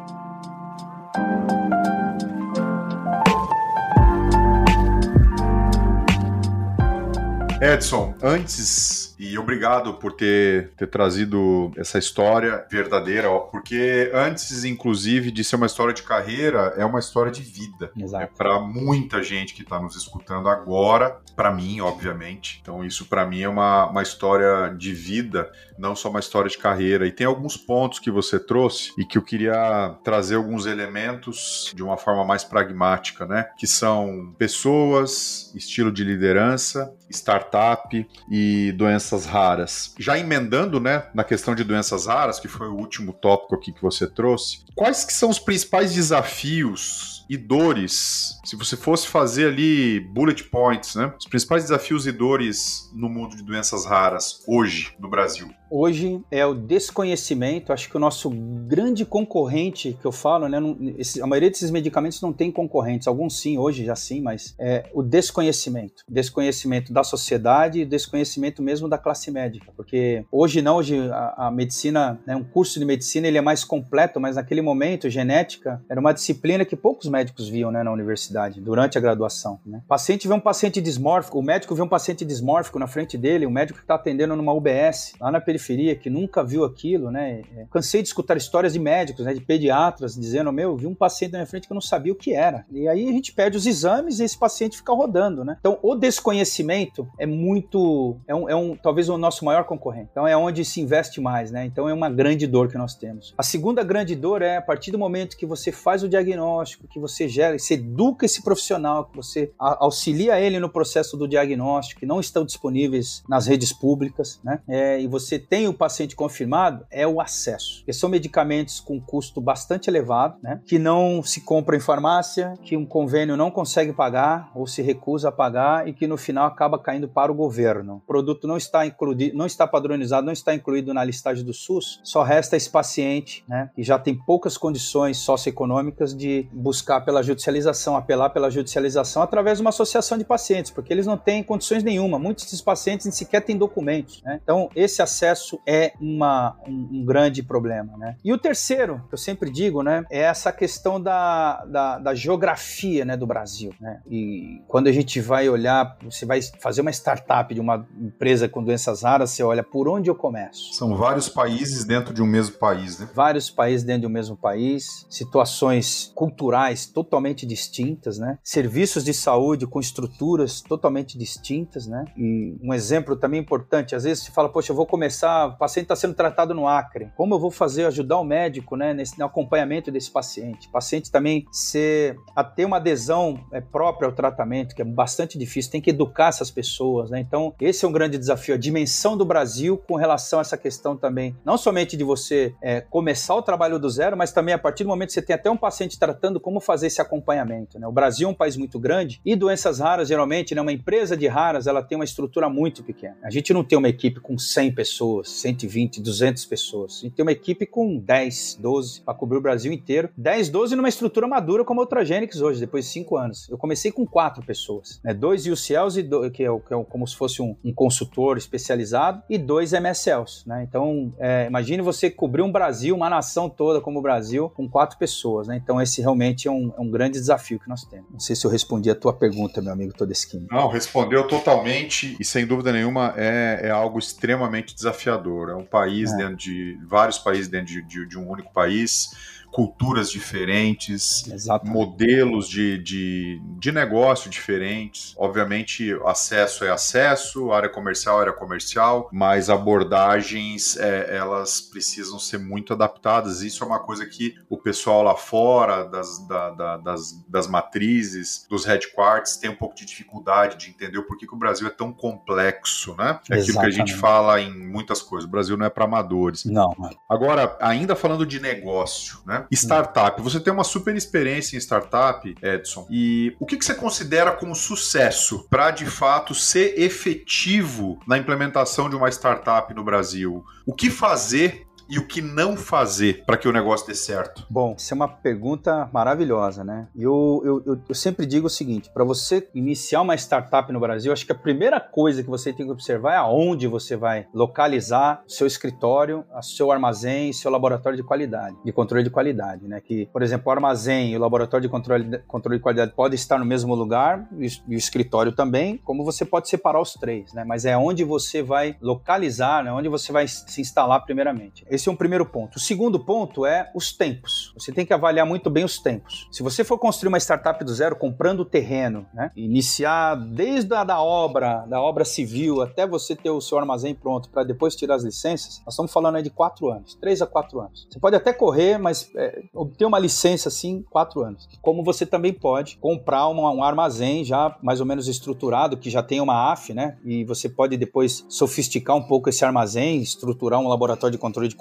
[7.60, 15.42] Edson, antes e obrigado por ter, ter trazido essa história verdadeira, porque antes, inclusive, de
[15.42, 17.90] ser uma história de carreira, é uma história de vida.
[17.96, 18.24] Exato.
[18.24, 22.58] É para muita gente que está nos escutando agora, para mim, obviamente.
[22.60, 26.58] Então, isso para mim é uma, uma história de vida, não só uma história de
[26.58, 27.06] carreira.
[27.06, 31.82] E tem alguns pontos que você trouxe e que eu queria trazer alguns elementos de
[31.82, 33.48] uma forma mais pragmática, né?
[33.58, 39.94] Que são pessoas, estilo de liderança, startup e doenças raras.
[39.98, 43.80] Já emendando, né, na questão de doenças raras, que foi o último tópico aqui que
[43.80, 50.00] você trouxe, quais que são os principais desafios e dores, se você fosse fazer ali
[50.00, 51.12] bullet points, né?
[51.18, 56.46] Os principais desafios e dores no mundo de doenças raras hoje no Brasil hoje é
[56.46, 57.72] o desconhecimento.
[57.72, 60.60] Acho que o nosso grande concorrente que eu falo, né?
[60.60, 64.54] Não, esse, a maioria desses medicamentos não tem concorrentes, alguns sim, hoje já sim, mas
[64.58, 66.04] é o desconhecimento.
[66.08, 69.72] Desconhecimento da sociedade e desconhecimento mesmo da classe médica.
[69.76, 73.64] Porque hoje não, hoje a, a medicina, né, um curso de medicina ele é mais
[73.64, 78.60] completo, mas naquele momento, genética era uma disciplina que poucos médicos viam né, na universidade,
[78.60, 79.58] durante a graduação.
[79.66, 79.80] Né?
[79.84, 83.44] O paciente vê um paciente dismórfico, o médico vê um paciente dismórfico na frente dele,
[83.44, 87.10] o médico que está atendendo numa UBS, lá na periferia periferia que nunca viu aquilo,
[87.10, 87.42] né?
[87.56, 91.32] É, cansei de escutar histórias de médicos, né, de pediatras, dizendo: Meu, vi um paciente
[91.32, 92.64] na minha frente que eu não sabia o que era.
[92.70, 95.56] E aí a gente pede os exames e esse paciente fica rodando, né?
[95.60, 98.16] Então, o desconhecimento é muito.
[98.26, 100.08] É um, é um talvez o nosso maior concorrente.
[100.10, 101.64] Então, é onde se investe mais, né?
[101.64, 103.34] Então, é uma grande dor que nós temos.
[103.38, 106.98] A segunda grande dor é a partir do momento que você faz o diagnóstico, que
[106.98, 112.06] você gera, você educa esse profissional, que você auxilia ele no processo do diagnóstico, que
[112.06, 114.60] não estão disponíveis nas redes públicas, né?
[114.68, 117.78] É, e você tem o paciente confirmado é o acesso.
[117.78, 120.60] Porque são medicamentos com custo bastante elevado, né?
[120.66, 125.28] Que não se compra em farmácia, que um convênio não consegue pagar ou se recusa
[125.28, 127.96] a pagar e que no final acaba caindo para o governo.
[127.96, 132.00] O produto não está incluído, não está padronizado, não está incluído na listagem do SUS.
[132.02, 133.70] Só resta esse paciente, né?
[133.74, 139.62] Que já tem poucas condições socioeconômicas de buscar pela judicialização, apelar pela judicialização através de
[139.62, 142.18] uma associação de pacientes, porque eles não têm condições nenhuma.
[142.18, 144.22] Muitos desses pacientes nem sequer têm documentos.
[144.22, 144.40] Né?
[144.42, 148.16] Então, esse acesso acesso é uma, um, um, grande problema, né?
[148.24, 153.04] E o terceiro, que eu sempre digo, né, é essa questão da, da, da, geografia,
[153.04, 154.00] né, do Brasil, né?
[154.08, 158.62] E quando a gente vai olhar, você vai fazer uma startup de uma empresa com
[158.62, 160.72] doenças raras, você olha por onde eu começo.
[160.72, 163.08] São vários países dentro de um mesmo país, né?
[163.12, 168.38] Vários países dentro de um mesmo país, situações culturais totalmente distintas, né?
[168.42, 172.04] Serviços de saúde com estruturas totalmente distintas, né?
[172.16, 175.84] E um exemplo também importante, às vezes você fala, poxa, eu vou começar o paciente
[175.84, 177.10] está sendo tratado no Acre.
[177.16, 180.68] Como eu vou fazer ajudar o médico, né, nesse no acompanhamento desse paciente?
[180.68, 185.38] O paciente também ser a ter uma adesão é, própria ao tratamento, que é bastante
[185.38, 185.72] difícil.
[185.72, 187.20] Tem que educar essas pessoas, né?
[187.20, 190.96] Então esse é um grande desafio, a dimensão do Brasil com relação a essa questão
[190.96, 194.84] também, não somente de você é, começar o trabalho do zero, mas também a partir
[194.84, 197.78] do momento que você tem até um paciente tratando, como fazer esse acompanhamento.
[197.78, 197.86] Né?
[197.86, 201.26] O Brasil é um país muito grande e doenças raras geralmente, né, uma empresa de
[201.26, 203.16] raras, ela tem uma estrutura muito pequena.
[203.22, 207.00] A gente não tem uma equipe com 100 pessoas pessoas, 120, 200 pessoas.
[207.00, 210.08] Gente tem uma equipe com 10, 12 para cobrir o Brasil inteiro.
[210.16, 213.48] 10, 12 numa estrutura madura como a Ultragenics hoje, depois de 5 anos.
[213.48, 215.12] Eu comecei com 4 pessoas, né?
[215.14, 219.22] Dois UCLs, e do, que, é, que é como se fosse um, um, consultor especializado,
[219.28, 220.64] e dois MSLs, né?
[220.68, 224.98] Então, é, imagine você cobrir um Brasil, uma nação toda como o Brasil, com quatro
[224.98, 225.60] pessoas, né?
[225.62, 228.06] Então, esse realmente é um, é um grande desafio que nós temos.
[228.10, 230.46] Não sei se eu respondi a tua pergunta, meu amigo Todesquim.
[230.50, 235.50] Não, respondeu totalmente e sem dúvida nenhuma é, é algo extremamente desafiador desafiador.
[235.50, 236.16] É um país é.
[236.16, 239.10] dentro de vários países dentro de, de, de um único país
[239.54, 241.72] culturas diferentes, Exatamente.
[241.72, 245.14] modelos de, de, de negócio diferentes.
[245.16, 252.38] Obviamente, acesso é acesso, área comercial é área comercial, mas abordagens é, elas precisam ser
[252.38, 253.42] muito adaptadas.
[253.42, 258.44] Isso é uma coisa que o pessoal lá fora das, da, da, das, das matrizes,
[258.50, 261.70] dos headquarters, tem um pouco de dificuldade de entender o porquê que o Brasil é
[261.70, 263.20] tão complexo, né?
[263.30, 265.28] É aquilo que a gente fala em muitas coisas.
[265.28, 266.44] O Brasil não é para amadores.
[266.44, 266.74] Não.
[267.08, 269.43] Agora, ainda falando de negócio, né?
[269.52, 270.20] Startup.
[270.22, 272.86] Você tem uma super experiência em startup, Edson.
[272.90, 278.88] E o que, que você considera como sucesso para de fato ser efetivo na implementação
[278.88, 280.44] de uma startup no Brasil?
[280.66, 284.46] O que fazer e o que não fazer para que o negócio dê certo?
[284.48, 286.88] Bom, isso é uma pergunta maravilhosa, né?
[286.96, 291.12] Eu, eu, eu, eu sempre digo o seguinte: para você iniciar uma startup no Brasil,
[291.12, 295.22] acho que a primeira coisa que você tem que observar é aonde você vai localizar
[295.26, 299.80] seu escritório, seu armazém, seu laboratório de qualidade, de controle de qualidade, né?
[299.80, 303.38] Que, por exemplo, o armazém e o laboratório de controle, controle de qualidade podem estar
[303.38, 307.44] no mesmo lugar e o escritório também, como você pode separar os três, né?
[307.44, 309.72] Mas é onde você vai localizar, né?
[309.72, 311.64] Onde você vai se instalar primeiramente.
[311.74, 312.56] Esse é um primeiro ponto.
[312.56, 314.52] O segundo ponto é os tempos.
[314.56, 316.28] Você tem que avaliar muito bem os tempos.
[316.30, 319.30] Se você for construir uma startup do zero, comprando terreno, né?
[319.36, 324.28] Iniciar desde a da obra, da obra civil, até você ter o seu armazém pronto
[324.28, 327.60] para depois tirar as licenças, nós estamos falando aí de quatro anos, três a quatro
[327.60, 327.86] anos.
[327.90, 331.48] Você pode até correr, mas é, obter uma licença assim, quatro anos.
[331.60, 336.02] Como você também pode comprar uma, um armazém já mais ou menos estruturado, que já
[336.02, 336.96] tem uma AF, né?
[337.04, 341.56] E você pode depois sofisticar um pouco esse armazém, estruturar um laboratório de controle de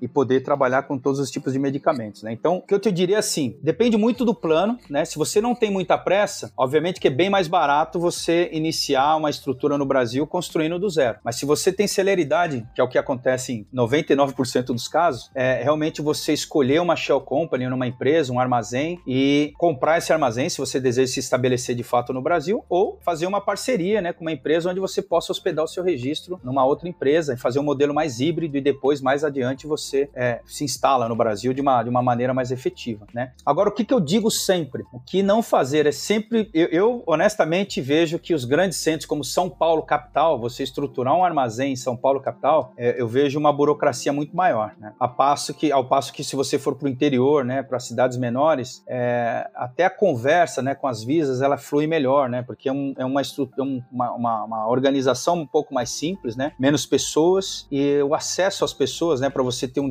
[0.00, 2.32] e poder trabalhar com todos os tipos de medicamentos, né?
[2.32, 5.04] Então, o que eu te diria é assim, depende muito do plano, né?
[5.04, 9.30] Se você não tem muita pressa, obviamente que é bem mais barato você iniciar uma
[9.30, 11.18] estrutura no Brasil construindo do zero.
[11.24, 15.62] Mas se você tem celeridade, que é o que acontece em 99% dos casos, é
[15.62, 20.58] realmente você escolher uma shell company numa empresa, um armazém e comprar esse armazém se
[20.58, 24.32] você deseja se estabelecer de fato no Brasil ou fazer uma parceria, né, com uma
[24.32, 27.94] empresa onde você possa hospedar o seu registro numa outra empresa e fazer um modelo
[27.94, 31.88] mais híbrido e depois mais adiante você é, se instala no Brasil de uma, de
[31.88, 33.32] uma maneira mais efetiva, né?
[33.44, 37.02] Agora o que, que eu digo sempre, o que não fazer é sempre, eu, eu
[37.06, 41.76] honestamente vejo que os grandes centros como São Paulo capital, você estruturar um armazém em
[41.76, 44.92] São Paulo capital, é, eu vejo uma burocracia muito maior, né?
[44.98, 48.16] A passo que, ao passo que se você for para o interior, né, para cidades
[48.16, 52.42] menores, é, até a conversa, né, com as visas, ela flui melhor, né?
[52.42, 56.52] Porque é, um, é uma, é uma, uma, uma, organização um pouco mais simples, né?
[56.58, 59.30] Menos pessoas e o acesso às pessoas, né?
[59.30, 59.90] Para você ter um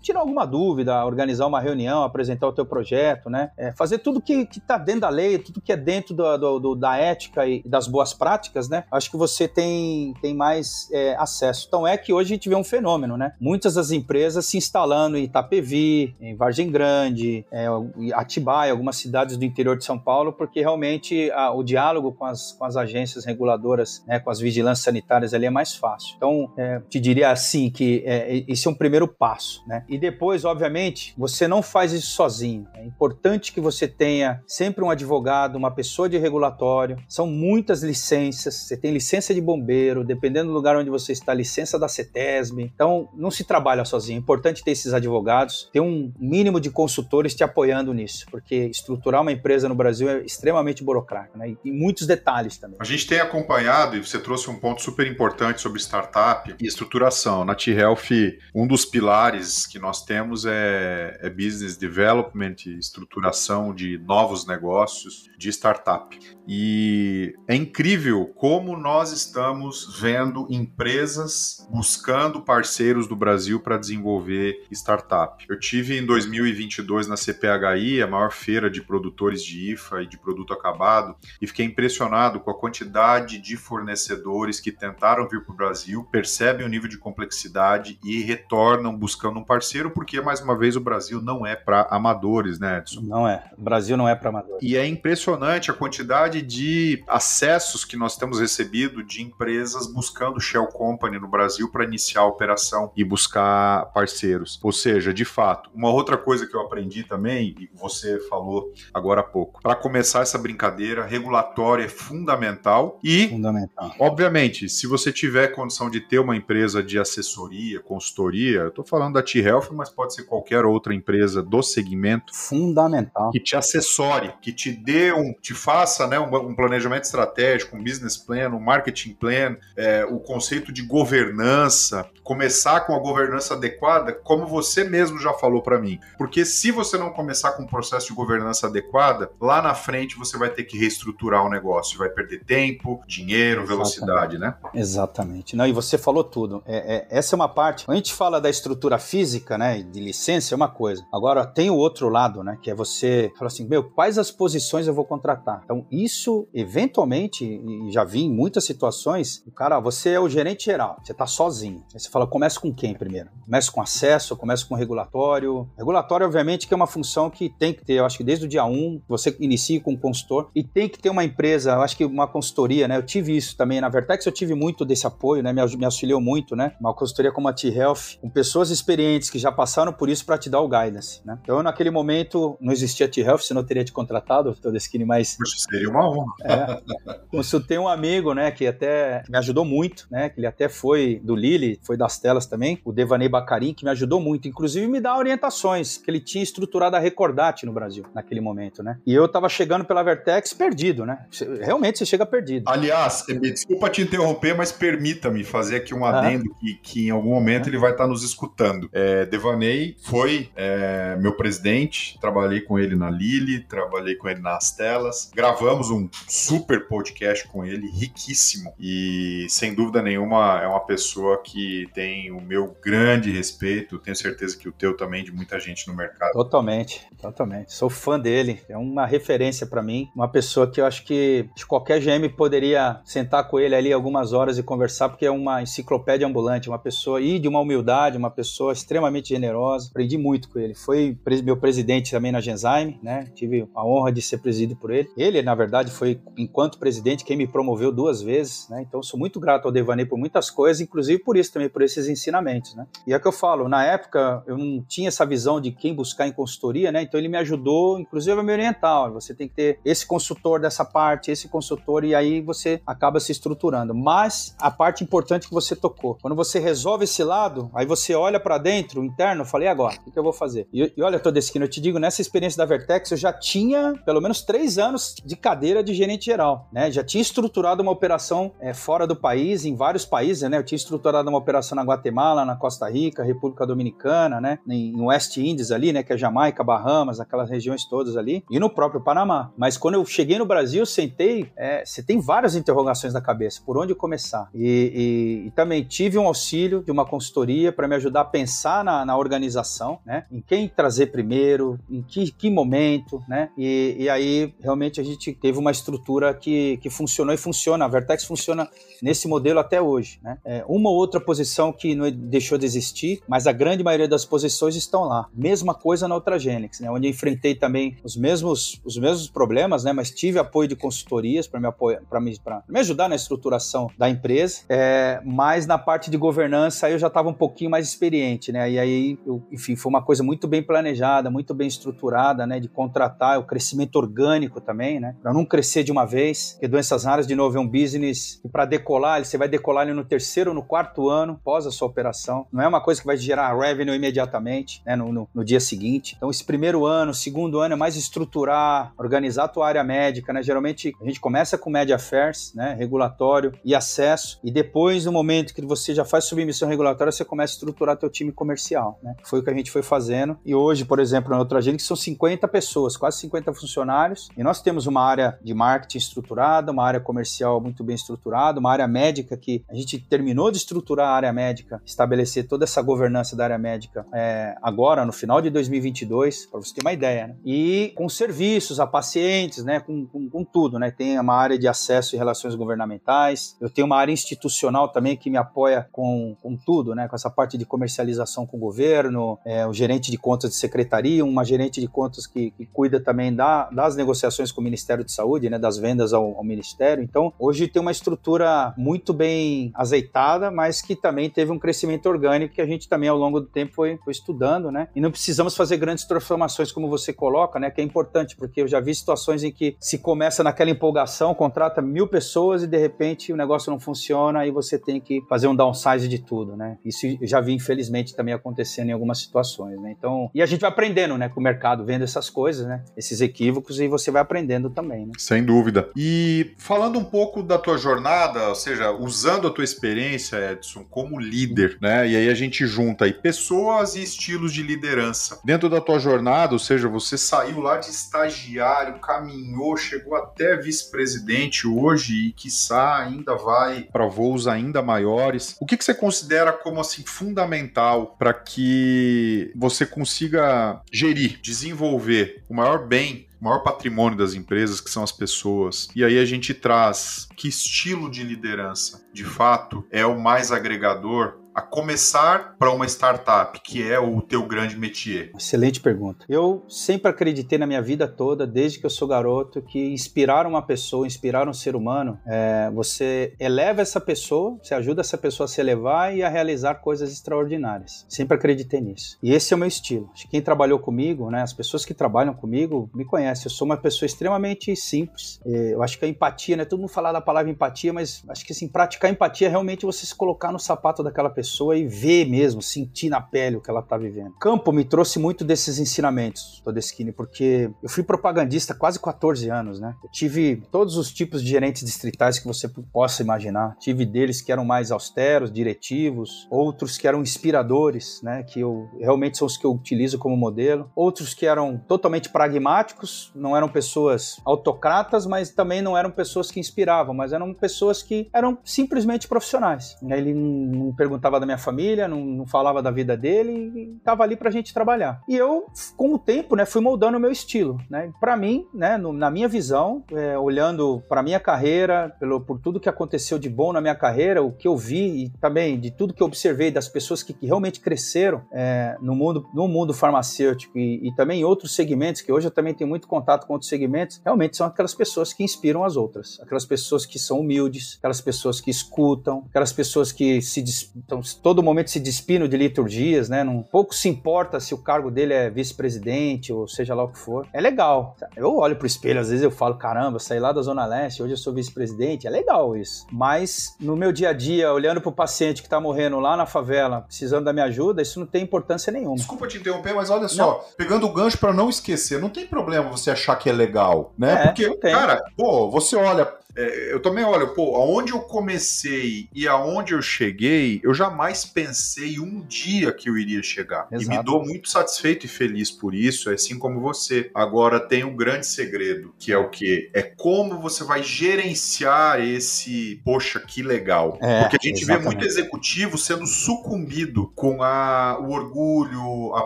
[0.00, 3.50] tirar alguma dúvida, organizar uma reunião, apresentar o teu projeto, né?
[3.56, 6.74] É, fazer tudo que está dentro da lei, tudo que é dentro do, do, do,
[6.74, 8.84] da ética e das boas práticas, né?
[8.90, 11.66] Acho que você tem, tem mais é, acesso.
[11.68, 13.34] Então é que hoje a gente vê um fenômeno, né?
[13.38, 17.66] Muitas das empresas se instalando em Itapevi, em Vargem Grande, é,
[18.14, 22.52] Atibaia, algumas cidades do interior de São Paulo, porque realmente a, o diálogo com as,
[22.52, 26.14] com as agências reguladoras, né, com as vigilâncias sanitárias ali é mais fácil.
[26.16, 29.84] Então, é, te diria assim que é, esse é um primeiro passo, né?
[29.88, 32.66] E depois, obviamente, você não faz isso sozinho.
[32.74, 36.96] É importante que você tenha sempre um advogado, uma pessoa de regulatório.
[37.06, 38.54] São muitas licenças.
[38.54, 42.62] Você tem licença de bombeiro, dependendo do lugar onde você está, licença da CETESB.
[42.74, 44.16] Então, não se trabalha sozinho.
[44.16, 49.20] É importante ter esses advogados, ter um mínimo de consultores te apoiando nisso, porque estruturar
[49.20, 51.54] uma empresa no Brasil é extremamente burocrático, né?
[51.62, 52.78] E muitos detalhes também.
[52.80, 57.44] A gente tem acompanhado, e você trouxe um ponto super importante sobre startup e estruturação.
[57.44, 64.46] Na T-Health, um dos pilares que nós temos é, é business development, estruturação de novos
[64.46, 66.18] negócios, de startup.
[66.46, 75.44] E é incrível como nós estamos vendo empresas buscando parceiros do Brasil para desenvolver startup.
[75.48, 80.18] Eu tive em 2022 na CPHI, a maior feira de produtores de IFA e de
[80.18, 85.56] produto acabado, e fiquei impressionado com a quantidade de fornecedores que tentaram vir para o
[85.56, 90.76] Brasil, percebem o nível de complexidade e retornam buscando um parceiro, porque mais uma vez
[90.76, 93.00] o Brasil não é para amadores, né, Edson?
[93.02, 93.50] Não é.
[93.56, 94.62] O Brasil não é para amadores.
[94.62, 100.66] E é impressionante a quantidade de acessos que nós temos recebido de empresas buscando Shell
[100.66, 104.60] Company no Brasil para iniciar a operação e buscar parceiros.
[104.62, 109.20] Ou seja, de fato, uma outra coisa que eu aprendi também, e você falou agora
[109.20, 113.94] há pouco, para começar essa brincadeira, regulatório é fundamental e, fundamental.
[113.98, 119.14] obviamente, se você tiver condição de ter uma empresa de assessoria, consultoria, eu estou falando
[119.14, 122.34] da T-Health, mas pode ser qualquer outra empresa do segmento.
[122.34, 123.30] Fundamental.
[123.30, 127.82] Que te assessore, que te dê um, te faça né, um, um planejamento estratégico, um
[127.82, 134.12] business plan, um marketing plan, é, o conceito de governança, começar com a governança adequada,
[134.12, 136.00] como você mesmo já falou para mim.
[136.18, 140.36] Porque se você não começar com um processo de governança adequada, lá na frente você
[140.36, 143.68] vai ter que reestruturar o negócio, vai perder tempo, dinheiro, Exatamente.
[143.68, 144.54] velocidade, né?
[144.74, 145.54] Exatamente.
[145.54, 146.62] Não, e você falou tudo.
[146.66, 147.84] É, é, essa é uma parte.
[148.06, 151.04] Gente fala da estrutura física, né, de licença, é uma coisa.
[151.12, 154.86] Agora, tem o outro lado, né, que é você falar assim, meu, quais as posições
[154.86, 155.62] eu vou contratar?
[155.64, 160.66] Então, isso, eventualmente, e já vi em muitas situações, o cara, você é o gerente
[160.66, 161.84] geral, você tá sozinho.
[161.92, 163.28] Aí você fala, começa com quem primeiro?
[163.44, 165.68] Começa com acesso, começa com regulatório.
[165.76, 168.48] Regulatório, obviamente, que é uma função que tem que ter, eu acho que desde o
[168.48, 171.96] dia 1, você inicia com um consultor e tem que ter uma empresa, eu acho
[171.96, 172.96] que uma consultoria, né?
[172.96, 175.52] Eu tive isso também na Vertex, eu tive muito desse apoio, né?
[175.52, 176.72] Me, me auxiliou muito, né?
[176.78, 180.50] Uma consultoria como a T-Health Com pessoas experientes que já passaram por isso para te
[180.50, 181.38] dar o guidance, né?
[181.42, 185.36] Então, naquele momento, não existia T-Health, senão eu teria te contratado, toda skinny mais...
[185.36, 186.32] Poxa, seria uma honra.
[186.44, 186.80] É.
[187.28, 191.34] Consultei um amigo, né, que até me ajudou muito, né, que ele até foi do
[191.34, 195.16] Lili, foi das telas também, o Devaney Bacarim, que me ajudou muito, inclusive me dá
[195.16, 198.98] orientações, que ele tinha estruturado a Recordate no Brasil, naquele momento, né?
[199.06, 201.26] E eu tava chegando pela Vertex perdido, né?
[201.60, 202.64] Realmente você chega perdido.
[202.68, 206.58] Aliás, desculpa te interromper, mas permita-me fazer aqui um adendo ah.
[206.60, 207.68] que, que em algum momento ah.
[207.68, 208.88] ele vai estar nos escutando.
[208.92, 214.70] É, Devaney foi é, meu presidente, trabalhei com ele na Lili, trabalhei com ele nas
[214.74, 221.42] telas, gravamos um super podcast com ele, riquíssimo, e sem dúvida nenhuma é uma pessoa
[221.42, 225.86] que tem o meu grande respeito, tenho certeza que o teu também, de muita gente
[225.88, 226.32] no mercado.
[226.32, 227.72] Totalmente, totalmente.
[227.72, 231.66] Sou fã dele, é uma referência para mim, uma pessoa que eu acho que de
[231.66, 236.26] qualquer GM poderia sentar com ele ali algumas horas e conversar, porque é uma enciclopédia
[236.26, 237.75] ambulante, uma pessoa e de uma humildade,
[238.16, 239.88] uma pessoa extremamente generosa.
[239.90, 240.74] Aprendi muito com ele.
[240.74, 243.30] Foi meu presidente também na Genzyme, né?
[243.34, 245.08] Tive a honra de ser presidido por ele.
[245.16, 248.82] Ele, na verdade, foi enquanto presidente quem me promoveu duas vezes, né?
[248.82, 252.08] Então sou muito grato ao Devaney por muitas coisas, inclusive por isso também por esses
[252.08, 252.86] ensinamentos, né?
[253.06, 255.94] E é o que eu falo, na época eu não tinha essa visão de quem
[255.94, 257.02] buscar em consultoria, né?
[257.02, 260.84] Então ele me ajudou, inclusive a me orientar, você tem que ter esse consultor dessa
[260.84, 263.94] parte, esse consultor e aí você acaba se estruturando.
[263.94, 268.38] Mas a parte importante que você tocou, quando você resolve esse lado, aí você olha
[268.40, 270.68] para dentro, interno, eu falei agora, o que eu vou fazer?
[270.72, 274.20] E, e olha, Todeskino, eu te digo, nessa experiência da Vertex, eu já tinha pelo
[274.20, 276.90] menos três anos de cadeira de gerente geral, né?
[276.90, 280.58] Já tinha estruturado uma operação é, fora do país, em vários países, né?
[280.58, 284.58] Eu tinha estruturado uma operação na Guatemala, na Costa Rica, República Dominicana, né?
[284.68, 286.02] Em West Indies ali, né?
[286.02, 289.52] Que é Jamaica, Bahamas, aquelas regiões todas ali, e no próprio Panamá.
[289.56, 293.78] Mas quando eu cheguei no Brasil, sentei, é, você tem várias interrogações na cabeça, por
[293.78, 294.48] onde começar?
[294.54, 298.84] E, e, e também tive um auxílio de uma consultoria para me ajudar a pensar
[298.84, 300.24] na, na, organização, né?
[300.30, 303.50] Em quem trazer primeiro, em que, que momento, né?
[303.56, 307.84] E, e, aí realmente a gente teve uma estrutura que, que funcionou e funciona.
[307.84, 308.68] A Vertex funciona
[309.02, 310.38] nesse modelo até hoje, né?
[310.44, 314.24] É, uma ou outra posição que não deixou de existir, mas a grande maioria das
[314.24, 315.26] posições estão lá.
[315.34, 316.90] Mesma coisa na Ultragenics, né?
[316.90, 319.92] Onde enfrentei também os mesmos, os mesmos problemas, né?
[319.92, 322.38] Mas tive apoio de consultorias para me apoiar, para me,
[322.68, 324.62] me ajudar na estruturação da empresa.
[324.68, 328.70] É, mas na parte de governança eu já estava um pouquinho mais experiente, né?
[328.70, 332.58] E aí, eu, enfim, foi uma coisa muito bem planejada, muito bem estruturada, né?
[332.58, 335.14] De contratar o crescimento orgânico também, né?
[335.22, 338.48] Para não crescer de uma vez, porque doenças raras, de novo, é um business que
[338.48, 341.86] para decolar, você vai decolar ele no terceiro ou no quarto ano pós a sua
[341.86, 342.46] operação.
[342.52, 344.96] Não é uma coisa que vai gerar revenue imediatamente, né?
[344.96, 346.14] No, no, no dia seguinte.
[346.16, 350.42] Então, esse primeiro ano, segundo ano é mais estruturar, organizar a tua área médica, né?
[350.42, 352.74] Geralmente a gente começa com Media Affairs, né?
[352.76, 357.35] Regulatório e acesso, e depois, no momento que você já faz submissão regulatória, você começa
[357.42, 359.14] a estruturar teu time comercial, né?
[359.24, 360.38] Foi o que a gente foi fazendo.
[360.44, 364.60] E hoje, por exemplo, na outra agência, são 50 pessoas, quase 50 funcionários, e nós
[364.62, 369.36] temos uma área de marketing estruturada, uma área comercial muito bem estruturada, uma área médica
[369.36, 373.58] que a gente terminou de estruturar a área médica, estabelecer toda essa governança da área
[373.58, 377.36] médica é, agora, no final de 2022, para você ter uma ideia, né?
[377.44, 379.80] E com serviços a pacientes, né?
[379.80, 380.90] Com, com, com tudo, né?
[380.90, 385.30] Tem uma área de acesso e relações governamentais, eu tenho uma área institucional também que
[385.30, 387.08] me apoia com, com tudo, né?
[387.08, 391.24] Com essa parte de comercialização com o governo, é, o gerente de contas de secretaria,
[391.24, 395.12] uma gerente de contas que, que cuida também da, das negociações com o Ministério de
[395.12, 395.58] Saúde, né?
[395.58, 397.02] Das vendas ao, ao Ministério.
[397.02, 402.54] Então, hoje tem uma estrutura muito bem azeitada, mas que também teve um crescimento orgânico
[402.54, 404.88] que a gente também ao longo do tempo foi, foi estudando, né?
[404.94, 407.70] E não precisamos fazer grandes transformações como você coloca, né?
[407.70, 411.80] Que é importante, porque eu já vi situações em que se começa naquela empolgação, contrata
[411.80, 415.54] mil pessoas e de repente o negócio não funciona e você tem que fazer um
[415.54, 416.78] downsize de tudo, né?
[416.84, 419.94] Isso já vi, infelizmente, também acontecendo em algumas situações, né?
[419.96, 422.82] Então, e a gente vai aprendendo, né, com o mercado, vendo essas coisas, né?
[422.96, 425.12] Esses equívocos e você vai aprendendo também, né?
[425.18, 425.90] Sem dúvida.
[425.96, 431.18] E falando um pouco da tua jornada, ou seja, usando a tua experiência, Edson, como
[431.18, 432.08] líder, né?
[432.08, 435.40] E aí a gente junta aí pessoas e estilos de liderança.
[435.44, 441.66] Dentro da tua jornada, ou seja, você saiu lá de estagiário, caminhou, chegou até vice-presidente
[441.66, 445.56] hoje e quiçá ainda vai para voos ainda maiores.
[445.60, 452.54] O que, que você considera como assim fundamental para que você consiga gerir, desenvolver o
[452.54, 455.88] maior bem o maior patrimônio das empresas, que são as pessoas.
[455.94, 461.38] E aí a gente traz que estilo de liderança, de fato, é o mais agregador
[461.56, 465.32] a começar para uma startup, que é o teu grande métier?
[465.34, 466.26] Excelente pergunta.
[466.28, 470.60] Eu sempre acreditei na minha vida toda, desde que eu sou garoto, que inspirar uma
[470.60, 475.48] pessoa, inspirar um ser humano, é, você eleva essa pessoa, você ajuda essa pessoa a
[475.48, 478.04] se elevar e a realizar coisas extraordinárias.
[478.06, 479.16] Sempre acreditei nisso.
[479.22, 480.10] E esse é o meu estilo.
[480.30, 483.46] Quem trabalhou comigo, né, as pessoas que trabalham comigo me conhecem.
[483.46, 485.40] Eu sou uma pessoa extremamente simples.
[485.46, 486.66] É, eu acho que a empatia, né?
[486.66, 490.04] Todo mundo fala da palavra empatia, mas acho que assim, praticar empatia é realmente você
[490.04, 493.80] se colocar no sapato daquela pessoa e ver mesmo, sentir na pele o que ela
[493.80, 494.34] está vivendo.
[494.40, 499.94] Campo me trouxe muito desses ensinamentos, Todeschini, porque eu fui propagandista quase 14 anos, né?
[500.02, 503.76] Eu tive todos os tipos de gerentes distritais que você possa imaginar.
[503.78, 508.42] Tive deles que eram mais austeros, diretivos, outros que eram inspiradores, né?
[508.42, 510.90] Que eu realmente são os que eu utilizo como modelo.
[510.94, 516.60] Outros que eram totalmente pragmáticos, não eram pessoas autocratas, mas também não eram pessoas que
[516.60, 519.96] inspiravam, mas eram pessoas que eram simplesmente profissionais.
[520.02, 524.36] Ele não perguntava da minha família, não, não falava da vida dele e estava ali
[524.36, 525.20] para a gente trabalhar.
[525.28, 525.66] E eu,
[525.96, 527.78] com o tempo, né, fui moldando o meu estilo.
[527.88, 528.12] Né?
[528.20, 532.80] Para mim, né, no, na minha visão, é, olhando para minha carreira, pelo, por tudo
[532.80, 536.14] que aconteceu de bom na minha carreira, o que eu vi e também de tudo
[536.14, 540.78] que eu observei das pessoas que, que realmente cresceram é, no, mundo, no mundo farmacêutico
[540.78, 543.68] e, e também em outros segmentos, que hoje eu também tenho muito contato com outros
[543.68, 546.38] segmentos, realmente são aquelas pessoas que inspiram as outras.
[546.40, 550.66] Aquelas pessoas que são humildes, aquelas pessoas que escutam, aquelas pessoas que se
[550.96, 553.42] então, todo momento se despinam de liturgias, né?
[553.44, 557.18] Não, pouco se importa se o cargo dele é vice-presidente ou seja lá o que
[557.18, 557.46] for.
[557.52, 558.16] É legal.
[558.36, 561.32] Eu olho pro espelho, às vezes eu falo, caramba, saí lá da Zona Leste, hoje
[561.32, 562.26] eu sou vice-presidente.
[562.26, 563.06] É legal isso.
[563.10, 567.02] Mas no meu dia a dia, olhando pro paciente que tá morrendo lá na favela,
[567.02, 569.16] precisando da minha ajuda, isso não tem importância nenhuma.
[569.16, 570.60] Desculpa te interromper, mas olha só, não.
[570.76, 574.32] pegando o gancho para não esquecer, não tem problema você achar que é legal, né?
[574.32, 576.26] É, Porque, cara, pô, você olha
[576.56, 582.18] é, eu também olho, pô, aonde eu comecei e aonde eu cheguei, eu jamais pensei
[582.18, 583.86] um dia que eu iria chegar.
[583.92, 584.12] Exato.
[584.12, 587.30] E me dou muito satisfeito e feliz por isso, assim como você.
[587.34, 589.90] Agora tem um grande segredo, que é o quê?
[589.92, 594.18] É como você vai gerenciar esse, poxa, que legal.
[594.22, 595.02] É, Porque a gente exatamente.
[595.02, 599.42] vê muito executivo sendo sucumbido com a, o orgulho, a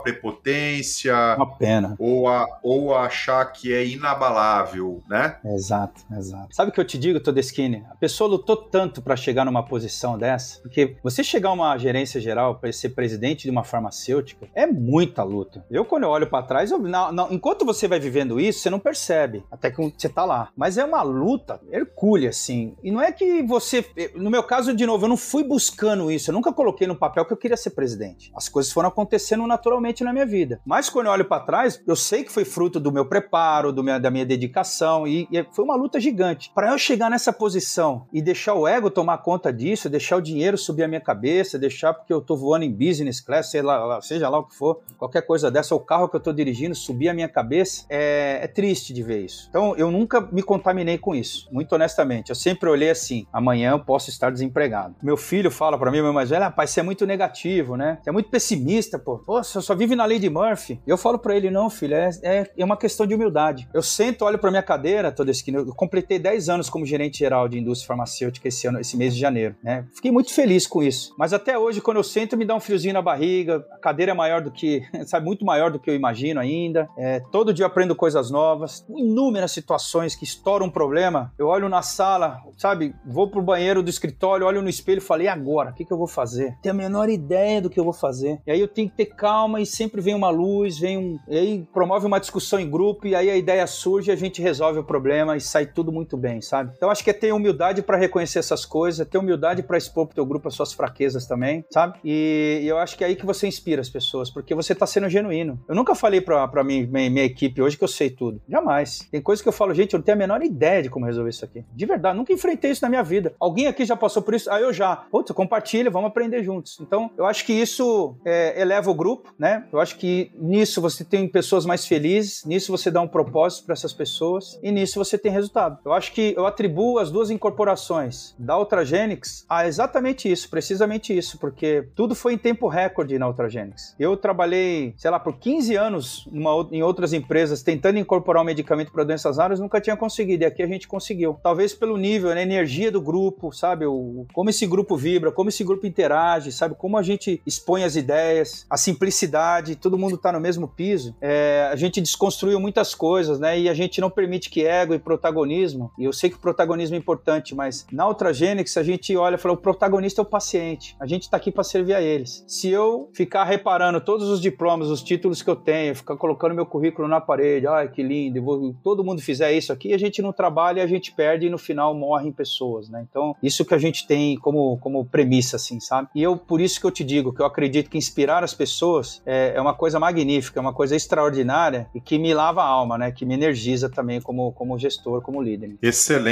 [0.00, 1.14] prepotência.
[1.36, 1.96] Uma pena.
[1.98, 5.36] Ou, a, ou achar que é inabalável, né?
[5.44, 6.54] Exato, exato.
[6.54, 10.18] Sabe o que eu te digo, Todeschini, a pessoa lutou tanto para chegar numa posição
[10.18, 14.66] dessa, porque você chegar a uma gerência geral para ser presidente de uma farmacêutica é
[14.66, 15.64] muita luta.
[15.70, 18.70] Eu, quando eu olho para trás, eu, não, não, enquanto você vai vivendo isso, você
[18.70, 20.50] não percebe, até que você tá lá.
[20.56, 22.74] Mas é uma luta hercúlea, assim.
[22.82, 23.84] E não é que você.
[24.14, 27.24] No meu caso, de novo, eu não fui buscando isso, eu nunca coloquei no papel
[27.24, 28.30] que eu queria ser presidente.
[28.34, 30.60] As coisas foram acontecendo naturalmente na minha vida.
[30.64, 33.82] Mas quando eu olho para trás, eu sei que foi fruto do meu preparo, do
[33.82, 36.50] meu, da minha dedicação, e, e foi uma luta gigante.
[36.54, 40.56] Para eu chegar nessa posição e deixar o ego tomar conta disso, deixar o dinheiro
[40.56, 44.38] subir a minha cabeça, deixar porque eu tô voando em business class, lá, seja lá
[44.38, 47.28] o que for, qualquer coisa dessa, o carro que eu tô dirigindo subir a minha
[47.28, 49.48] cabeça, é, é triste de ver isso.
[49.50, 52.30] Então eu nunca me contaminei com isso, muito honestamente.
[52.30, 54.94] Eu sempre olhei assim: amanhã eu posso estar desempregado.
[55.02, 57.98] Meu filho fala para mim, meu mais velho, rapaz, você é muito negativo, né?
[58.02, 59.18] Você é muito pessimista, pô.
[59.18, 60.80] Pô, você só vive na lei de Murphy.
[60.86, 63.68] Eu falo para ele, não, filho, é, é, é, uma questão de humildade.
[63.74, 65.58] Eu sento, olho para minha cadeira toda esquina.
[65.58, 69.20] Eu completei 10 anos como gerente geral de indústria farmacêutica esse ano, esse mês de
[69.20, 69.84] janeiro, né?
[69.92, 71.12] Fiquei muito feliz com isso.
[71.18, 73.66] Mas até hoje, quando eu sento, me dá um friozinho na barriga.
[73.72, 76.88] A cadeira é maior do que, sabe, muito maior do que eu imagino ainda.
[76.96, 78.86] É, todo dia aprendo coisas novas.
[78.88, 81.32] Inúmeras situações que estouram um problema.
[81.36, 85.26] Eu olho na sala, sabe, vou pro banheiro do escritório, olho no espelho e falei,
[85.26, 85.70] agora?
[85.70, 86.56] O que, que eu vou fazer?
[86.62, 88.40] Tenho a menor ideia do que eu vou fazer.
[88.46, 91.18] E aí eu tenho que ter calma e sempre vem uma luz, vem um.
[91.28, 94.78] E aí promove uma discussão em grupo e aí a ideia surge a gente resolve
[94.78, 96.57] o problema e sai tudo muito bem, sabe?
[96.76, 100.14] Então acho que é ter humildade para reconhecer essas coisas, ter humildade para expor pro
[100.14, 101.98] teu grupo as suas fraquezas também, sabe?
[102.04, 104.86] E, e, eu acho que é aí que você inspira as pessoas, porque você tá
[104.86, 105.58] sendo genuíno.
[105.68, 108.40] Eu nunca falei pra, pra mim, minha, minha equipe hoje que eu sei tudo.
[108.48, 109.06] Jamais.
[109.10, 111.30] Tem coisas que eu falo, gente, eu não tenho a menor ideia de como resolver
[111.30, 111.64] isso aqui.
[111.72, 113.34] De verdade, nunca enfrentei isso na minha vida.
[113.38, 114.50] Alguém aqui já passou por isso?
[114.50, 114.96] Ah, eu já.
[114.96, 116.78] Putz, compartilha, vamos aprender juntos.
[116.80, 119.66] Então, eu acho que isso é, eleva o grupo, né?
[119.72, 123.72] Eu acho que nisso você tem pessoas mais felizes, nisso você dá um propósito para
[123.72, 125.78] essas pessoas e nisso você tem resultado.
[125.84, 131.38] Eu acho que eu atribuo as duas incorporações da Ultragenics a exatamente isso, precisamente isso,
[131.38, 133.94] porque tudo foi em tempo recorde na Ultragenics.
[133.98, 138.92] Eu trabalhei, sei lá, por 15 anos numa, em outras empresas tentando incorporar um medicamento
[138.92, 141.38] para doenças raras, nunca tinha conseguido, e aqui a gente conseguiu.
[141.42, 145.62] Talvez pelo nível, né, energia do grupo, sabe, o, como esse grupo vibra, como esse
[145.62, 150.40] grupo interage, sabe, como a gente expõe as ideias, a simplicidade, todo mundo está no
[150.40, 151.14] mesmo piso.
[151.20, 154.98] É, a gente desconstruiu muitas coisas, né, e a gente não permite que ego e
[154.98, 159.34] protagonismo, e eu sei que que protagonismo é importante, mas na Ultragênix a gente olha
[159.34, 160.96] e fala: o protagonista é o paciente.
[161.00, 162.44] A gente está aqui para servir a eles.
[162.46, 166.64] Se eu ficar reparando todos os diplomas, os títulos que eu tenho, ficar colocando meu
[166.64, 170.32] currículo na parede, ai que lindo, vou, todo mundo fizer isso aqui, a gente não
[170.32, 173.04] trabalha, a gente perde e no final morrem pessoas, né?
[173.08, 176.08] Então, isso que a gente tem como, como premissa, assim, sabe?
[176.14, 179.22] E eu, por isso que eu te digo que eu acredito que inspirar as pessoas
[179.26, 182.96] é, é uma coisa magnífica, é uma coisa extraordinária e que me lava a alma,
[182.96, 183.10] né?
[183.10, 185.76] Que me energiza também como, como gestor, como líder.
[185.82, 186.27] Excelente,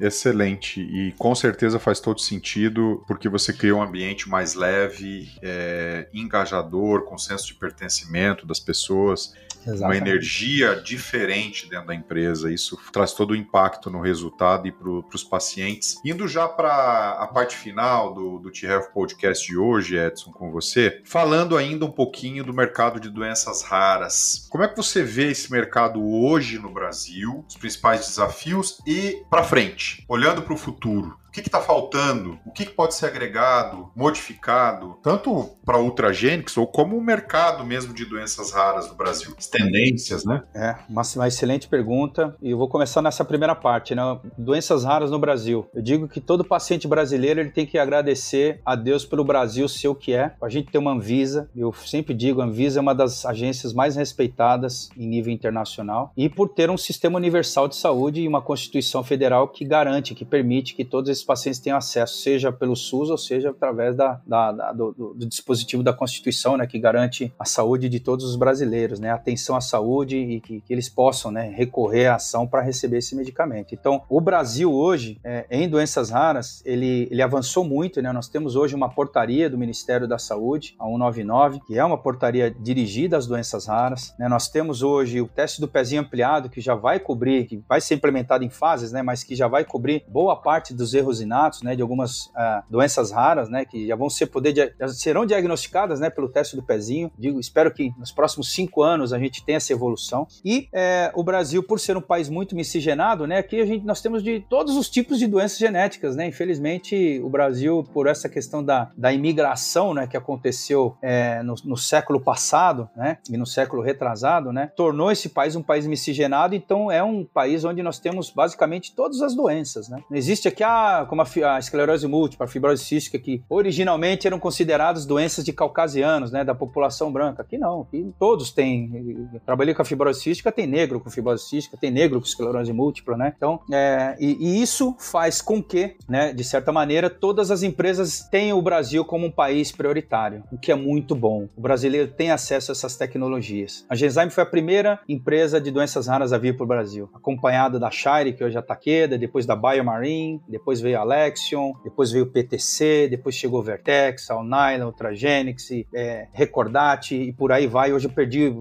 [0.00, 0.80] excelente.
[0.80, 7.04] E com certeza faz todo sentido, porque você cria um ambiente mais leve, é, engajador,
[7.04, 9.34] com senso de pertencimento das pessoas.
[9.66, 9.82] Exatamente.
[9.82, 12.52] uma energia diferente dentro da empresa.
[12.52, 15.96] Isso traz todo o impacto no resultado e para os pacientes.
[16.04, 21.02] Indo já para a parte final do, do T-Health Podcast de hoje, Edson, com você,
[21.04, 24.46] falando ainda um pouquinho do mercado de doenças raras.
[24.50, 29.44] Como é que você vê esse mercado hoje no Brasil, os principais desafios e para
[29.44, 31.18] frente, olhando para o futuro?
[31.28, 32.38] O que está faltando?
[32.46, 37.92] O que, que, pode ser agregado, modificado, tanto para Ultragênix ou como o mercado mesmo
[37.92, 39.34] de doenças raras no Brasil?
[39.36, 40.42] As tendências, né?
[40.54, 42.34] É, uma, uma, excelente pergunta.
[42.40, 44.02] E eu vou começar nessa primeira parte, né?
[44.38, 45.66] Doenças raras no Brasil.
[45.74, 49.88] Eu digo que todo paciente brasileiro ele tem que agradecer a Deus pelo Brasil ser
[49.88, 50.34] o que é.
[50.42, 53.96] A gente tem uma Anvisa, eu sempre digo, a Anvisa é uma das agências mais
[53.96, 59.04] respeitadas em nível internacional, e por ter um sistema universal de saúde e uma Constituição
[59.04, 63.18] Federal que garante, que permite que todos esses pacientes tenham acesso, seja pelo SUS ou
[63.18, 67.88] seja através da, da, da do, do, dispositivo da Constituição, né, que garante a saúde
[67.88, 72.06] de todos os brasileiros, né, atenção à saúde e que, que eles possam né, recorrer
[72.06, 73.74] à ação para receber esse medicamento.
[73.74, 78.56] Então, o Brasil hoje, é, em doenças raras, ele, ele avançou muito, né, nós temos
[78.56, 83.26] hoje uma portaria do Ministério da Saúde, a 199, que é uma portaria dirigida às
[83.26, 84.14] doenças raras.
[84.18, 87.80] Né, nós temos hoje o teste do pezinho ampliado, que já vai cobrir, que vai
[87.80, 91.20] ser implementado em fases, né, mas que já vai cobrir boa parte dos erros erros
[91.20, 96.00] inatos, né, de algumas uh, doenças raras, né, que já vão ser poder serão diagnosticadas,
[96.00, 97.10] né, pelo teste do pezinho.
[97.18, 100.26] Digo, espero que nos próximos cinco anos a gente tenha essa evolução.
[100.44, 104.00] E é, o Brasil, por ser um país muito miscigenado, né, aqui a gente nós
[104.00, 106.26] temos de todos os tipos de doenças genéticas, né.
[106.26, 111.76] Infelizmente, o Brasil, por essa questão da, da imigração, né, que aconteceu é, no, no,
[111.76, 116.54] século passado, né, e no século retrasado, né, tornou esse país um país miscigenado.
[116.54, 120.02] Então, é um país onde nós temos basicamente todas as doenças, né.
[120.10, 124.38] Não existe aqui a como a, a esclerose múltipla, a fibrose cística, que originalmente eram
[124.38, 127.42] consideradas doenças de caucasianos, né, da população branca.
[127.42, 129.28] Aqui não, aqui todos têm.
[129.32, 132.72] Eu trabalhei com a fibrose cística, tem negro com fibrose cística, tem negro com esclerose
[132.72, 133.32] múltipla, né?
[133.36, 138.26] Então, é, e, e, isso faz com que, né, de certa maneira, todas as empresas
[138.30, 141.48] tenham o Brasil como um país prioritário, o que é muito bom.
[141.56, 143.84] O brasileiro tem acesso a essas tecnologias.
[143.88, 147.78] A Genzyme foi a primeira empresa de doenças raras a vir para o Brasil, acompanhada
[147.78, 152.10] da Shire, que hoje é a Takeda, depois da Biomarine, depois veio a Alexion, depois
[152.10, 157.92] veio o PTC, depois chegou Vertex, Alnylam, Ultragenics, é, Recordati e por aí vai.
[157.92, 158.52] Hoje eu perdi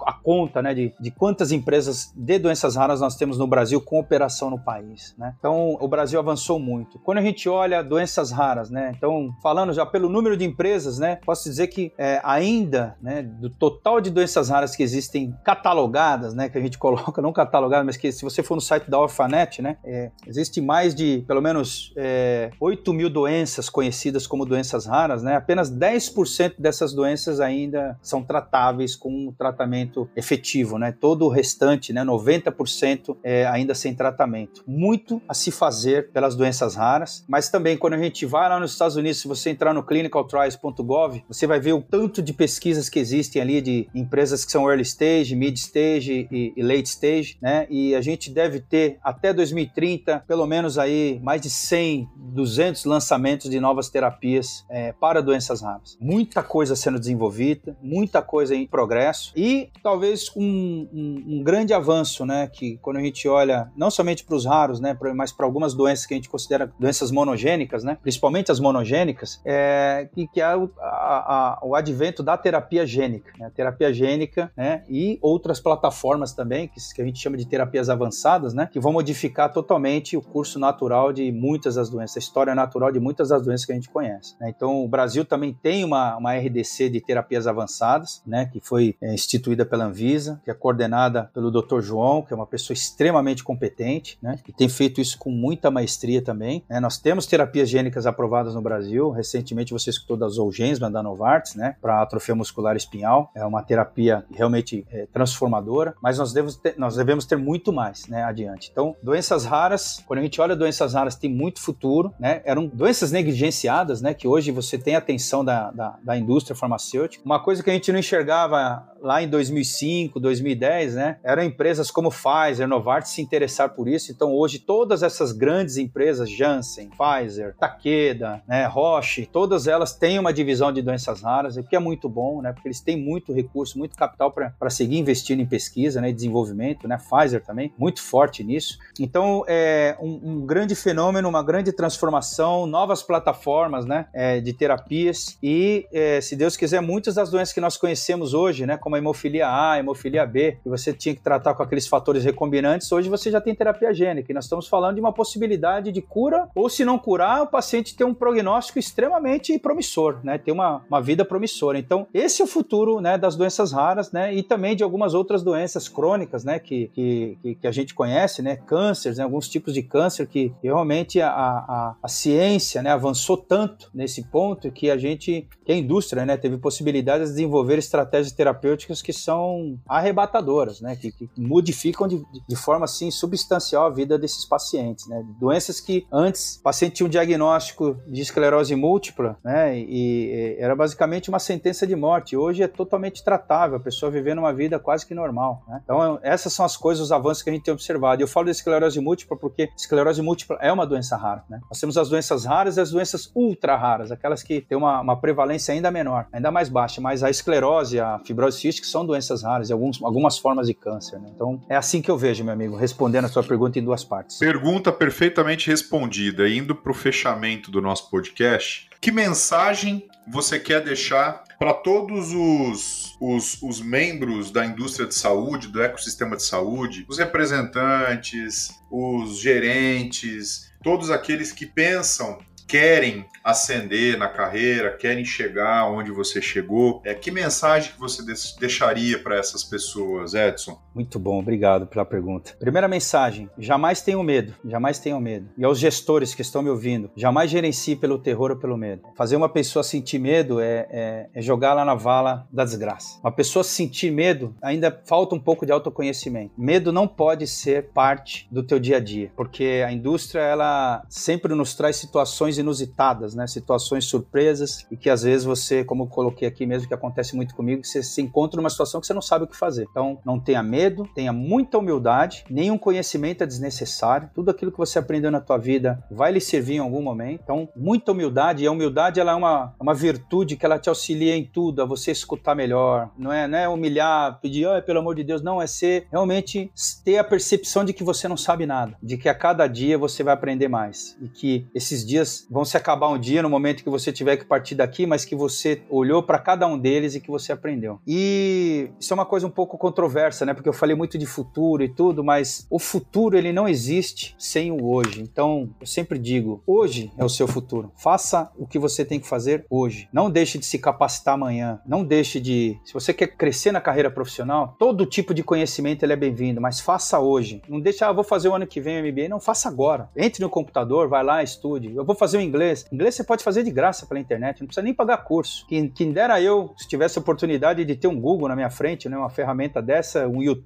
[0.00, 4.00] a, conta né, de, de quantas empresas de doenças raras nós temos no Brasil com
[4.00, 5.14] operação no país.
[5.18, 5.34] Né?
[5.38, 6.98] Então o Brasil avançou muito.
[7.00, 11.18] Quando a gente olha doenças raras, né, então falando já pelo número de empresas, né,
[11.24, 16.48] posso dizer que é, ainda né, do total de doenças raras que existem catalogadas, né,
[16.48, 19.60] que a gente coloca, não catalogadas, mas que se você for no site da Orphanet,
[19.60, 25.22] né, é, existe mais de pelo menos é, 8 mil doenças conhecidas como doenças raras,
[25.22, 25.36] né?
[25.36, 30.92] Apenas 10% dessas doenças ainda são tratáveis com um tratamento efetivo, né?
[30.92, 34.62] Todo o restante, né, 90% é ainda sem tratamento.
[34.66, 38.72] Muito a se fazer pelas doenças raras, mas também quando a gente vai lá nos
[38.72, 42.98] Estados Unidos, se você entrar no clinicaltrials.gov, você vai ver o tanto de pesquisas que
[42.98, 47.66] existem ali de empresas que são early stage, mid stage e, e late stage, né?
[47.70, 52.84] E a gente deve ter até 2030 pelo menos aí mais de 100 100, 200
[52.84, 55.96] lançamentos de novas terapias é, para doenças raras.
[56.00, 62.24] Muita coisa sendo desenvolvida, muita coisa em progresso e talvez um, um, um grande avanço,
[62.24, 62.48] né?
[62.48, 64.96] Que quando a gente olha não somente para os raros, né?
[65.14, 67.98] Mas para algumas doenças que a gente considera doenças monogênicas, né?
[68.00, 73.32] Principalmente as monogênicas, é, que, que é o, a, a, o advento da terapia gênica,
[73.38, 73.50] né?
[73.54, 74.84] terapia gênica, né?
[74.88, 78.68] E outras plataformas também que, que a gente chama de terapias avançadas, né?
[78.72, 82.98] Que vão modificar totalmente o curso natural de muitas das doenças, a história natural de
[82.98, 84.34] muitas das doenças que a gente conhece.
[84.40, 84.52] Né?
[84.54, 89.14] Então, o Brasil também tem uma, uma RDC de terapias avançadas, né, que foi é,
[89.14, 91.80] instituída pela Anvisa, que é coordenada pelo Dr.
[91.80, 96.20] João, que é uma pessoa extremamente competente, né, e tem feito isso com muita maestria
[96.20, 96.64] também.
[96.68, 96.80] Né?
[96.80, 99.10] Nós temos terapias gênicas aprovadas no Brasil.
[99.10, 103.30] Recentemente você escutou da Zolgensma, da Novartis, né, para atrofia muscular espinhal.
[103.32, 108.08] É uma terapia realmente é, transformadora, mas nós devemos, ter, nós devemos ter muito mais,
[108.08, 108.70] né, adiante.
[108.72, 113.12] Então, doenças raras, quando a gente olha doenças raras, tem muito futuro, né, eram doenças
[113.12, 117.24] negligenciadas, né, que hoje você tem atenção da, da, da indústria farmacêutica.
[117.24, 122.10] Uma coisa que a gente não enxergava lá em 2005, 2010, né, eram empresas como
[122.10, 124.10] Pfizer, Novartis se interessar por isso.
[124.10, 130.32] Então, hoje, todas essas grandes empresas, Janssen, Pfizer, Takeda, né, Roche, todas elas têm uma
[130.32, 133.78] divisão de doenças raras, o que é muito bom, né, porque eles têm muito recurso,
[133.78, 138.42] muito capital para seguir investindo em pesquisa né, e desenvolvimento, né, Pfizer também, muito forte
[138.42, 138.78] nisso.
[138.98, 145.38] Então, é um, um grande fenômeno, uma grande transformação, novas plataformas né, é, de terapias
[145.42, 148.98] e, é, se Deus quiser, muitas das doenças que nós conhecemos hoje, né, como a
[148.98, 153.08] hemofilia A, a hemofilia B, que você tinha que tratar com aqueles fatores recombinantes, hoje
[153.08, 154.30] você já tem terapia gênica.
[154.30, 157.96] E nós estamos falando de uma possibilidade de cura, ou se não curar, o paciente
[157.96, 160.38] ter um prognóstico extremamente promissor, né?
[160.38, 161.78] Ter uma, uma vida promissora.
[161.78, 164.34] Então, esse é o futuro né, das doenças raras, né?
[164.34, 166.58] E também de algumas outras doenças crônicas, né?
[166.58, 168.56] Que, que, que a gente conhece, né?
[168.56, 173.90] Cânceres, né, alguns tipos de câncer que realmente a, a, a ciência né, avançou tanto
[173.94, 176.36] nesse ponto que a gente, que a indústria, né?
[176.36, 180.96] Teve possibilidade de desenvolver estratégias terapêuticas que são arrebatadoras, né?
[180.96, 185.24] Que, que modificam de, de forma assim substancial a vida desses pacientes, né?
[185.38, 189.78] Doenças que antes o paciente tinha um diagnóstico de esclerose múltipla, né?
[189.78, 192.36] E, e era basicamente uma sentença de morte.
[192.36, 195.80] Hoje é totalmente tratável, a pessoa vivendo uma vida quase que normal, né?
[195.84, 198.22] Então essas são as coisas, os avanços que a gente tem observado.
[198.22, 201.60] Eu falo de esclerose múltipla porque esclerose múltipla é uma doença rara, né?
[201.68, 205.20] Nós temos as doenças raras e as doenças ultra raras, aquelas que têm uma, uma
[205.20, 207.00] prevalência ainda menor, ainda mais baixa.
[207.00, 211.18] Mas a esclerose, a fibrose cística são doenças raras e alguns, algumas formas de câncer.
[211.18, 211.30] Né?
[211.34, 214.38] Então é assim que eu vejo, meu amigo, respondendo a sua pergunta em duas partes.
[214.38, 216.48] Pergunta perfeitamente respondida.
[216.48, 223.16] Indo para o fechamento do nosso podcast, que mensagem você quer deixar para todos os,
[223.20, 230.72] os, os, membros da indústria de saúde, do ecossistema de saúde, os representantes, os gerentes,
[230.84, 237.02] todos aqueles que pensam, querem ascender na carreira, querem chegar onde você chegou.
[237.04, 238.22] É, que mensagem que você
[238.60, 240.78] deixaria para essas pessoas, Edson?
[240.94, 242.54] Muito bom, obrigado pela pergunta.
[242.58, 245.48] Primeira mensagem: jamais tenham medo, jamais tenham medo.
[245.56, 249.02] E aos gestores que estão me ouvindo, jamais gerencie pelo terror ou pelo medo.
[249.16, 253.18] Fazer uma pessoa sentir medo é, é, é jogá-la na vala da desgraça.
[253.22, 256.52] Uma pessoa sentir medo ainda falta um pouco de autoconhecimento.
[256.56, 261.54] Medo não pode ser parte do teu dia a dia, porque a indústria ela sempre
[261.54, 263.46] nos traz situações inusitadas né?
[263.46, 267.54] Situações surpresas e que às vezes você, como eu coloquei aqui mesmo, que acontece muito
[267.54, 269.86] comigo, você se encontra numa situação que você não sabe o que fazer.
[269.90, 270.83] Então, não tenha medo,
[271.14, 274.30] tenha muita humildade, nenhum conhecimento é desnecessário.
[274.34, 277.40] Tudo aquilo que você aprendeu na tua vida vai lhe servir em algum momento.
[277.42, 278.62] Então, muita humildade.
[278.62, 281.84] E a humildade ela é uma, uma virtude que ela te auxilia em tudo, a
[281.84, 283.10] você escutar melhor.
[283.16, 286.70] Não é, não é humilhar, pedir, oh, pelo amor de Deus, não, é ser realmente
[287.04, 290.22] ter a percepção de que você não sabe nada, de que a cada dia você
[290.22, 293.90] vai aprender mais e que esses dias vão se acabar um dia no momento que
[293.90, 297.30] você tiver que partir daqui, mas que você olhou para cada um deles e que
[297.30, 298.00] você aprendeu.
[298.06, 300.54] E isso é uma coisa um pouco controversa, né?
[300.54, 304.84] Porque falei muito de futuro e tudo, mas o futuro ele não existe sem o
[304.86, 305.22] hoje.
[305.22, 307.92] Então, eu sempre digo, hoje é o seu futuro.
[307.96, 310.08] Faça o que você tem que fazer hoje.
[310.12, 311.80] Não deixe de se capacitar amanhã.
[311.86, 316.12] Não deixe de, se você quer crescer na carreira profissional, todo tipo de conhecimento ele
[316.12, 317.62] é bem-vindo, mas faça hoje.
[317.68, 320.08] Não deixe, ah, vou fazer o ano que vem o MBA, não faça agora.
[320.16, 321.94] Entre no computador, vai lá, estude.
[321.94, 322.86] Eu vou fazer o inglês.
[322.92, 325.66] Inglês você pode fazer de graça pela internet, não precisa nem pagar curso.
[325.66, 329.16] Quem, quem dera eu, se tivesse oportunidade de ter um Google na minha frente, né,
[329.16, 330.63] uma ferramenta dessa, um YouTube,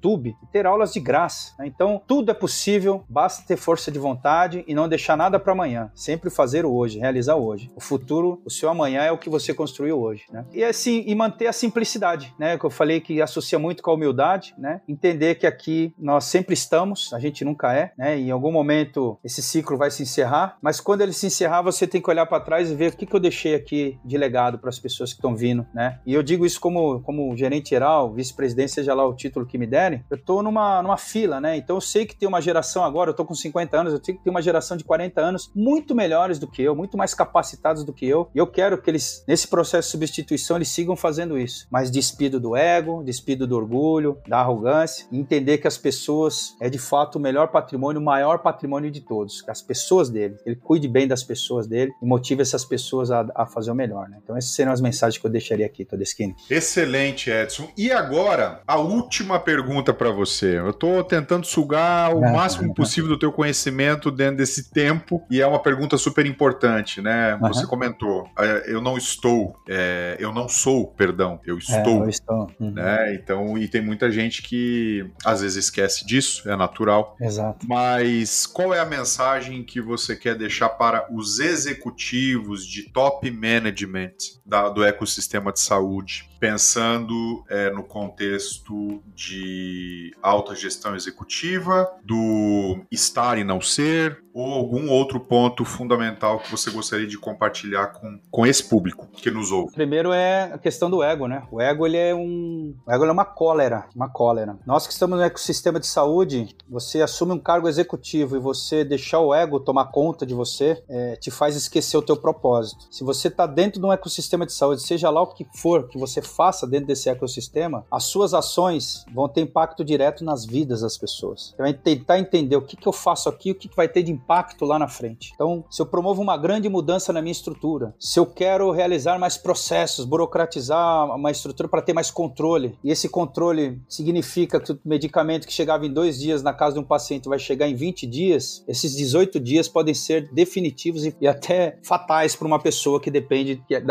[0.53, 1.55] ter aulas de graça.
[1.59, 1.67] Né?
[1.67, 5.91] Então, tudo é possível, basta ter força de vontade e não deixar nada para amanhã.
[5.95, 7.71] Sempre fazer o hoje, realizar o hoje.
[7.75, 10.25] O futuro, o seu amanhã é o que você construiu hoje.
[10.31, 10.45] Né?
[10.53, 12.59] E assim, e manter a simplicidade, né?
[12.59, 14.81] Que eu falei que associa muito com a humildade, né?
[14.89, 18.19] Entender que aqui nós sempre estamos, a gente nunca é, né?
[18.19, 22.01] Em algum momento esse ciclo vai se encerrar, mas quando ele se encerrar, você tem
[22.01, 24.69] que olhar para trás e ver o que, que eu deixei aqui de legado para
[24.69, 25.99] as pessoas que estão vindo, né?
[26.07, 29.67] E eu digo isso como, como gerente geral, vice-presidente, seja lá o título que me
[29.89, 31.57] derem, eu estou numa, numa fila, né?
[31.57, 34.15] Então eu sei que tem uma geração agora, eu estou com 50 anos, eu sei
[34.15, 37.85] que tem uma geração de 40 anos muito melhores do que eu, muito mais capacitados
[37.85, 41.39] do que eu, e eu quero que eles, nesse processo de substituição, eles sigam fazendo
[41.39, 46.69] isso, mas despido do ego, despido do orgulho, da arrogância, entender que as pessoas é
[46.69, 50.37] de fato o melhor patrimônio, o maior patrimônio de todos, as pessoas dele.
[50.45, 54.09] Ele cuide bem das pessoas dele e motive essas pessoas a, a fazer o melhor.
[54.09, 54.19] Né?
[54.23, 56.35] Então, essas seriam as mensagens que eu deixaria aqui, Todeschini.
[56.51, 57.69] Excelente, Edson.
[57.77, 60.59] E agora, a última pergunta para você.
[60.59, 65.47] Eu estou tentando sugar o máximo possível do teu conhecimento dentro desse tempo e é
[65.47, 67.37] uma pergunta super importante, né?
[67.43, 67.69] Você uhum.
[67.69, 72.03] comentou, é, eu não estou, é, eu não sou, perdão, eu estou.
[72.03, 72.51] É, eu estou.
[72.61, 72.71] Uhum.
[72.73, 73.15] Né?
[73.15, 77.17] Então, e tem muita gente que às vezes esquece disso, é natural.
[77.21, 77.67] Exato.
[77.69, 84.15] Mas qual é a mensagem que você quer deixar para os executivos de top management
[84.45, 86.29] da, do ecossistema de saúde?
[86.39, 94.89] Pensando é, no contexto de alta gestão executiva, do estar e não ser, ou algum
[94.89, 99.73] outro ponto fundamental que você gostaria de compartilhar com, com esse público que nos ouve?
[99.73, 101.43] Primeiro é a questão do ego, né?
[101.51, 104.57] O ego ele é um, o ego é uma cólera, uma cólera.
[104.65, 109.19] Nós que estamos no ecossistema de saúde, você assume um cargo executivo e você deixar
[109.19, 112.87] o ego tomar conta de você, é, te faz esquecer o teu propósito.
[112.93, 115.99] Se você está dentro de um ecossistema de saúde, seja lá o que for que
[115.99, 120.97] você faça dentro desse ecossistema, as suas ações vão ter impacto direto nas vidas das
[120.97, 121.55] pessoas.
[121.57, 124.05] Você vai tentar entender o que, que eu faço aqui, o que, que vai ter
[124.05, 124.28] de impacto
[124.61, 125.33] lá na frente.
[125.35, 129.37] Então, se eu promovo uma grande mudança na minha estrutura, se eu quero realizar mais
[129.37, 135.47] processos, burocratizar uma estrutura para ter mais controle, e esse controle significa que o medicamento
[135.47, 138.65] que chegava em dois dias na casa de um paciente vai chegar em 20 dias,
[138.67, 143.75] esses 18 dias podem ser definitivos e, até fatais para uma pessoa que depende, que,
[143.75, 143.83] é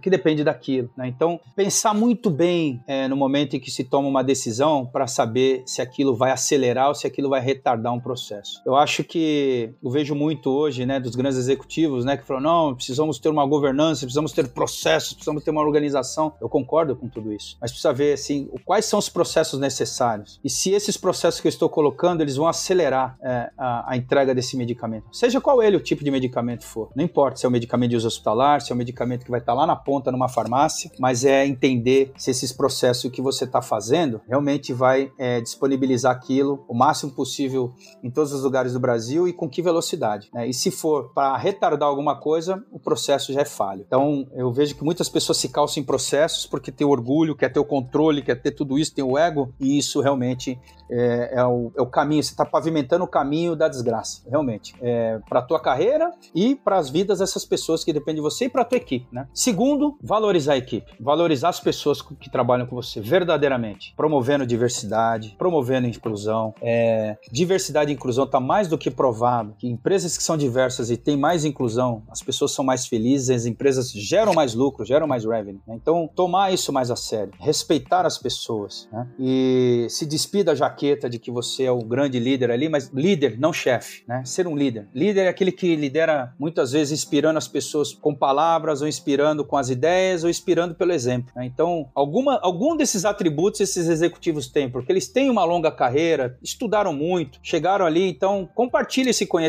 [0.00, 0.90] que depende daquilo.
[0.96, 1.08] Né?
[1.08, 5.06] Então, pensar muito muito bem é, no momento em que se toma uma decisão para
[5.06, 8.62] saber se aquilo vai acelerar ou se aquilo vai retardar um processo.
[8.64, 12.74] Eu acho que eu vejo muito hoje, né, dos grandes executivos, né, que falam não,
[12.74, 16.32] precisamos ter uma governança, precisamos ter processos, precisamos ter uma organização.
[16.40, 20.48] Eu concordo com tudo isso, mas precisa ver assim quais são os processos necessários e
[20.48, 24.56] se esses processos que eu estou colocando eles vão acelerar é, a, a entrega desse
[24.56, 26.90] medicamento, seja qual ele o tipo de medicamento for.
[26.94, 29.40] Não importa se é um medicamento de uso hospitalar, se é um medicamento que vai
[29.40, 33.60] estar lá na ponta numa farmácia, mas é entender se esses processos que você está
[33.60, 37.72] fazendo realmente vai é, disponibilizar aquilo o máximo possível
[38.02, 40.30] em todos os lugares do Brasil e com que velocidade.
[40.32, 40.48] Né?
[40.48, 43.84] E se for para retardar alguma coisa, o processo já é falho.
[43.86, 47.60] Então eu vejo que muitas pessoas se calçam em processos porque tem orgulho, quer ter
[47.60, 50.58] o controle, quer ter tudo isso, tem o ego, e isso realmente
[50.90, 54.74] é, é, o, é o, caminho, você está pavimentando o caminho da desgraça, realmente.
[54.80, 58.46] É, para a tua carreira e para as vidas dessas pessoas que dependem de você
[58.46, 59.06] e para a tua equipe.
[59.10, 59.26] Né?
[59.32, 65.86] Segundo, valorizar a equipe, valorizar as pessoas que trabalham com você verdadeiramente, promovendo diversidade, promovendo
[65.86, 66.54] inclusão.
[66.60, 70.96] É, diversidade e inclusão está mais do que provado que empresas que são diversas e
[70.96, 75.24] têm mais inclusão, as pessoas são mais felizes, as empresas geram mais lucro, geram mais
[75.24, 75.60] revenue.
[75.66, 75.74] Né?
[75.74, 79.08] Então, tomar isso mais a sério, respeitar as pessoas né?
[79.18, 83.38] e se despida da jaqueta de que você é o grande líder ali, mas líder,
[83.38, 84.22] não chefe, né?
[84.24, 84.88] Ser um líder.
[84.94, 89.56] Líder é aquele que lidera muitas vezes inspirando as pessoas com palavras, ou inspirando com
[89.56, 91.32] as ideias, ou inspirando pelo exemplo.
[91.34, 91.46] Né?
[91.46, 96.92] Então, alguma, algum desses atributos esses executivos têm, porque eles têm uma longa carreira, estudaram
[96.92, 99.43] muito, chegaram ali, então compartilhe esse conhecimento,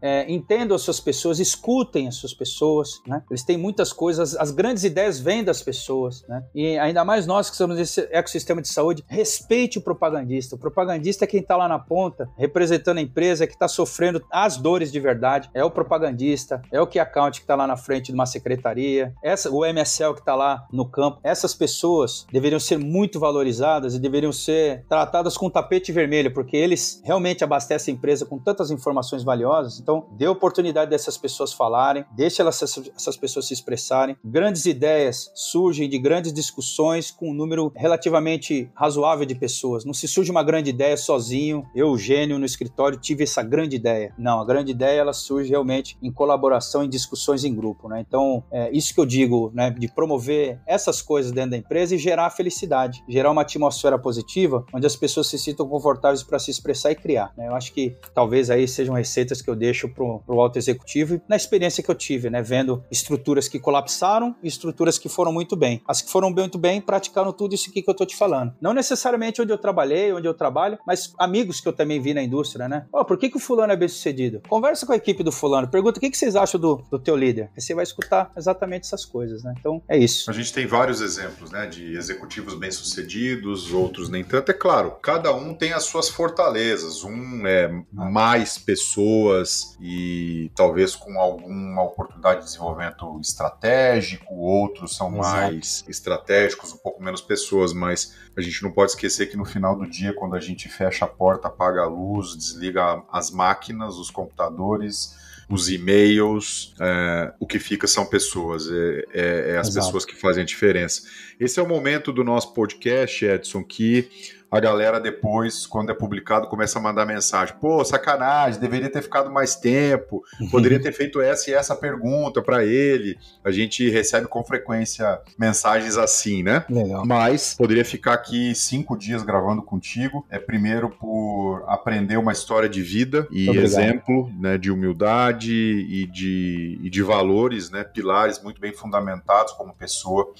[0.00, 3.22] é, entendam as suas pessoas, escutem as suas pessoas, né?
[3.30, 6.42] Eles têm muitas coisas, as grandes ideias vêm das pessoas, né?
[6.54, 10.56] E ainda mais nós que estamos nesse ecossistema de saúde, respeite o propagandista.
[10.56, 14.56] O propagandista é quem está lá na ponta, representando a empresa, que está sofrendo as
[14.56, 15.50] dores de verdade.
[15.54, 19.12] É o propagandista, é o key account que está lá na frente de uma secretaria,
[19.22, 21.20] essa, o MSL que está lá no campo.
[21.22, 27.00] Essas pessoas deveriam ser muito valorizadas e deveriam ser tratadas com tapete vermelho, porque eles
[27.04, 29.80] realmente abastecem a empresa com tantas informações valiosas.
[29.80, 34.16] Então, dê oportunidade dessas pessoas falarem, deixe elas, essas pessoas se expressarem.
[34.24, 39.84] Grandes ideias surgem de grandes discussões com um número relativamente razoável de pessoas.
[39.84, 44.14] Não se surge uma grande ideia sozinho, eu, gênio, no escritório, tive essa grande ideia.
[44.16, 48.04] Não, a grande ideia ela surge realmente em colaboração, em discussões em grupo, né?
[48.06, 49.70] Então, é isso que eu digo, né?
[49.70, 54.86] De promover essas coisas dentro da empresa e gerar felicidade, gerar uma atmosfera positiva, onde
[54.86, 57.32] as pessoas se sintam confortáveis para se expressar e criar.
[57.36, 57.48] Né?
[57.48, 61.36] Eu acho que talvez aí sejam receitas que eu deixo pro, pro alto executivo na
[61.36, 62.40] experiência que eu tive, né?
[62.40, 65.82] Vendo estruturas que colapsaram e estruturas que foram muito bem.
[65.86, 68.54] As que foram muito bem praticaram tudo isso aqui que eu tô te falando.
[68.60, 72.22] Não necessariamente onde eu trabalhei, onde eu trabalho, mas amigos que eu também vi na
[72.22, 72.86] indústria, né?
[72.92, 74.40] Oh, por que, que o fulano é bem sucedido?
[74.48, 77.16] Conversa com a equipe do fulano, pergunta o que, que vocês acham do, do teu
[77.16, 77.50] líder.
[77.56, 79.54] Aí você vai escutar exatamente essas coisas, né?
[79.58, 80.30] Então, é isso.
[80.30, 81.66] A gente tem vários exemplos, né?
[81.66, 84.50] De executivos bem sucedidos, outros nem tanto.
[84.50, 87.04] É claro, cada um tem as suas fortalezas.
[87.04, 88.58] Um é mais
[88.92, 95.22] pessoas e talvez com alguma oportunidade de desenvolvimento estratégico, outros são Exato.
[95.22, 99.76] mais estratégicos, um pouco menos pessoas, mas a gente não pode esquecer que no final
[99.76, 104.10] do dia, quando a gente fecha a porta, apaga a luz, desliga as máquinas, os
[104.10, 105.16] computadores,
[105.48, 109.86] os e-mails, é, o que fica são pessoas, é, é, é as Exato.
[109.86, 111.02] pessoas que fazem a diferença.
[111.40, 114.08] Esse é o momento do nosso podcast, Edson, que
[114.52, 117.54] a galera depois, quando é publicado, começa a mandar mensagem.
[117.58, 122.62] Pô, sacanagem, deveria ter ficado mais tempo, poderia ter feito essa e essa pergunta para
[122.62, 123.16] ele.
[123.42, 126.66] A gente recebe com frequência mensagens assim, né?
[126.68, 127.06] Legal.
[127.06, 130.26] Mas poderia ficar aqui cinco dias gravando contigo.
[130.28, 136.78] É primeiro por aprender uma história de vida e exemplo né, de humildade e de,
[136.82, 137.84] e de valores, né?
[137.84, 140.30] Pilares muito bem fundamentados como pessoa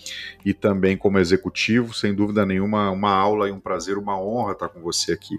[0.44, 1.94] e também como executivo.
[1.94, 5.38] Sem dúvida nenhuma, uma aula e um prazer uma honra estar com você aqui.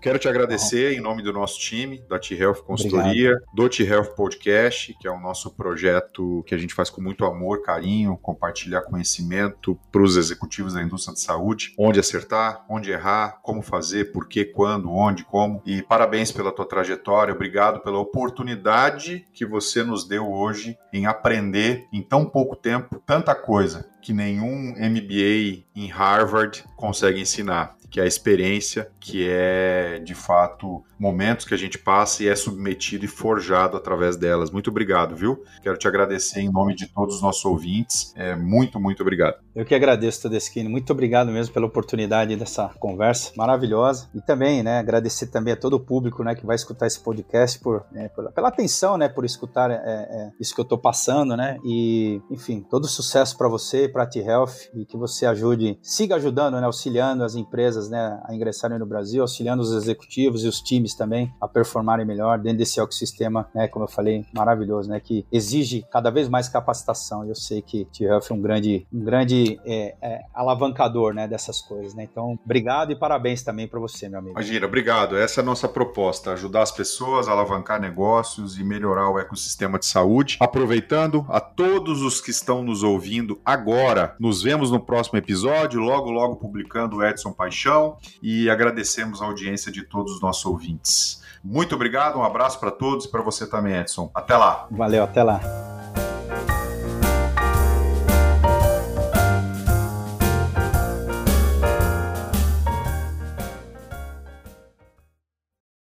[0.00, 3.54] Quero te agradecer em nome do nosso time, da T-Health Consultoria, Obrigado.
[3.54, 7.62] do T-Health Podcast, que é o nosso projeto que a gente faz com muito amor,
[7.62, 13.62] carinho, compartilhar conhecimento para os executivos da indústria de saúde, onde acertar, onde errar, como
[13.62, 15.62] fazer, por quê, quando, onde, como.
[15.64, 21.86] E parabéns pela tua trajetória, obrigado pela oportunidade que você nos deu hoje em aprender
[21.92, 28.02] em tão pouco tempo tanta coisa que nenhum MBA em Harvard consegue ensinar que é
[28.02, 33.08] a experiência, que é de fato momentos que a gente passa e é submetido e
[33.08, 34.50] forjado através delas.
[34.50, 35.44] Muito obrigado, viu?
[35.62, 38.14] Quero te agradecer em nome de todos os nossos ouvintes.
[38.16, 39.36] É, muito, muito obrigado.
[39.54, 40.66] Eu que agradeço, Todeskine.
[40.66, 44.08] Muito obrigado mesmo pela oportunidade dessa conversa maravilhosa.
[44.14, 47.58] E também, né, agradecer também a todo o público, né, que vai escutar esse podcast
[47.60, 51.36] por, né, por pela atenção, né, por escutar é, é, isso que eu estou passando,
[51.36, 51.58] né?
[51.66, 56.58] E, enfim, todo sucesso para você, para a T-Health e que você ajude, siga ajudando,
[56.58, 60.93] né, auxiliando as empresas né, a ingressarem no Brasil, auxiliando os executivos e os times
[60.96, 65.84] também a performarem melhor dentro desse ecossistema, né, como eu falei, maravilhoso, né, que exige
[65.90, 67.24] cada vez mais capacitação.
[67.24, 71.94] Eu sei que T-Huff é um grande, um grande é, é, alavancador né, dessas coisas.
[71.94, 72.04] Né?
[72.10, 74.34] Então, obrigado e parabéns também para você, meu amigo.
[74.34, 75.16] Imagina, obrigado.
[75.16, 79.78] Essa é a nossa proposta: ajudar as pessoas a alavancar negócios e melhorar o ecossistema
[79.78, 80.36] de saúde.
[80.40, 86.10] Aproveitando, a todos os que estão nos ouvindo agora, nos vemos no próximo episódio, logo,
[86.10, 90.44] logo publicando o Edson Paixão e agradecemos a audiência de todos os nossos
[90.74, 91.22] ouvintes.
[91.42, 94.10] Muito obrigado, um abraço para todos e para você também, Edson.
[94.14, 94.66] Até lá.
[94.70, 95.40] Valeu, até lá.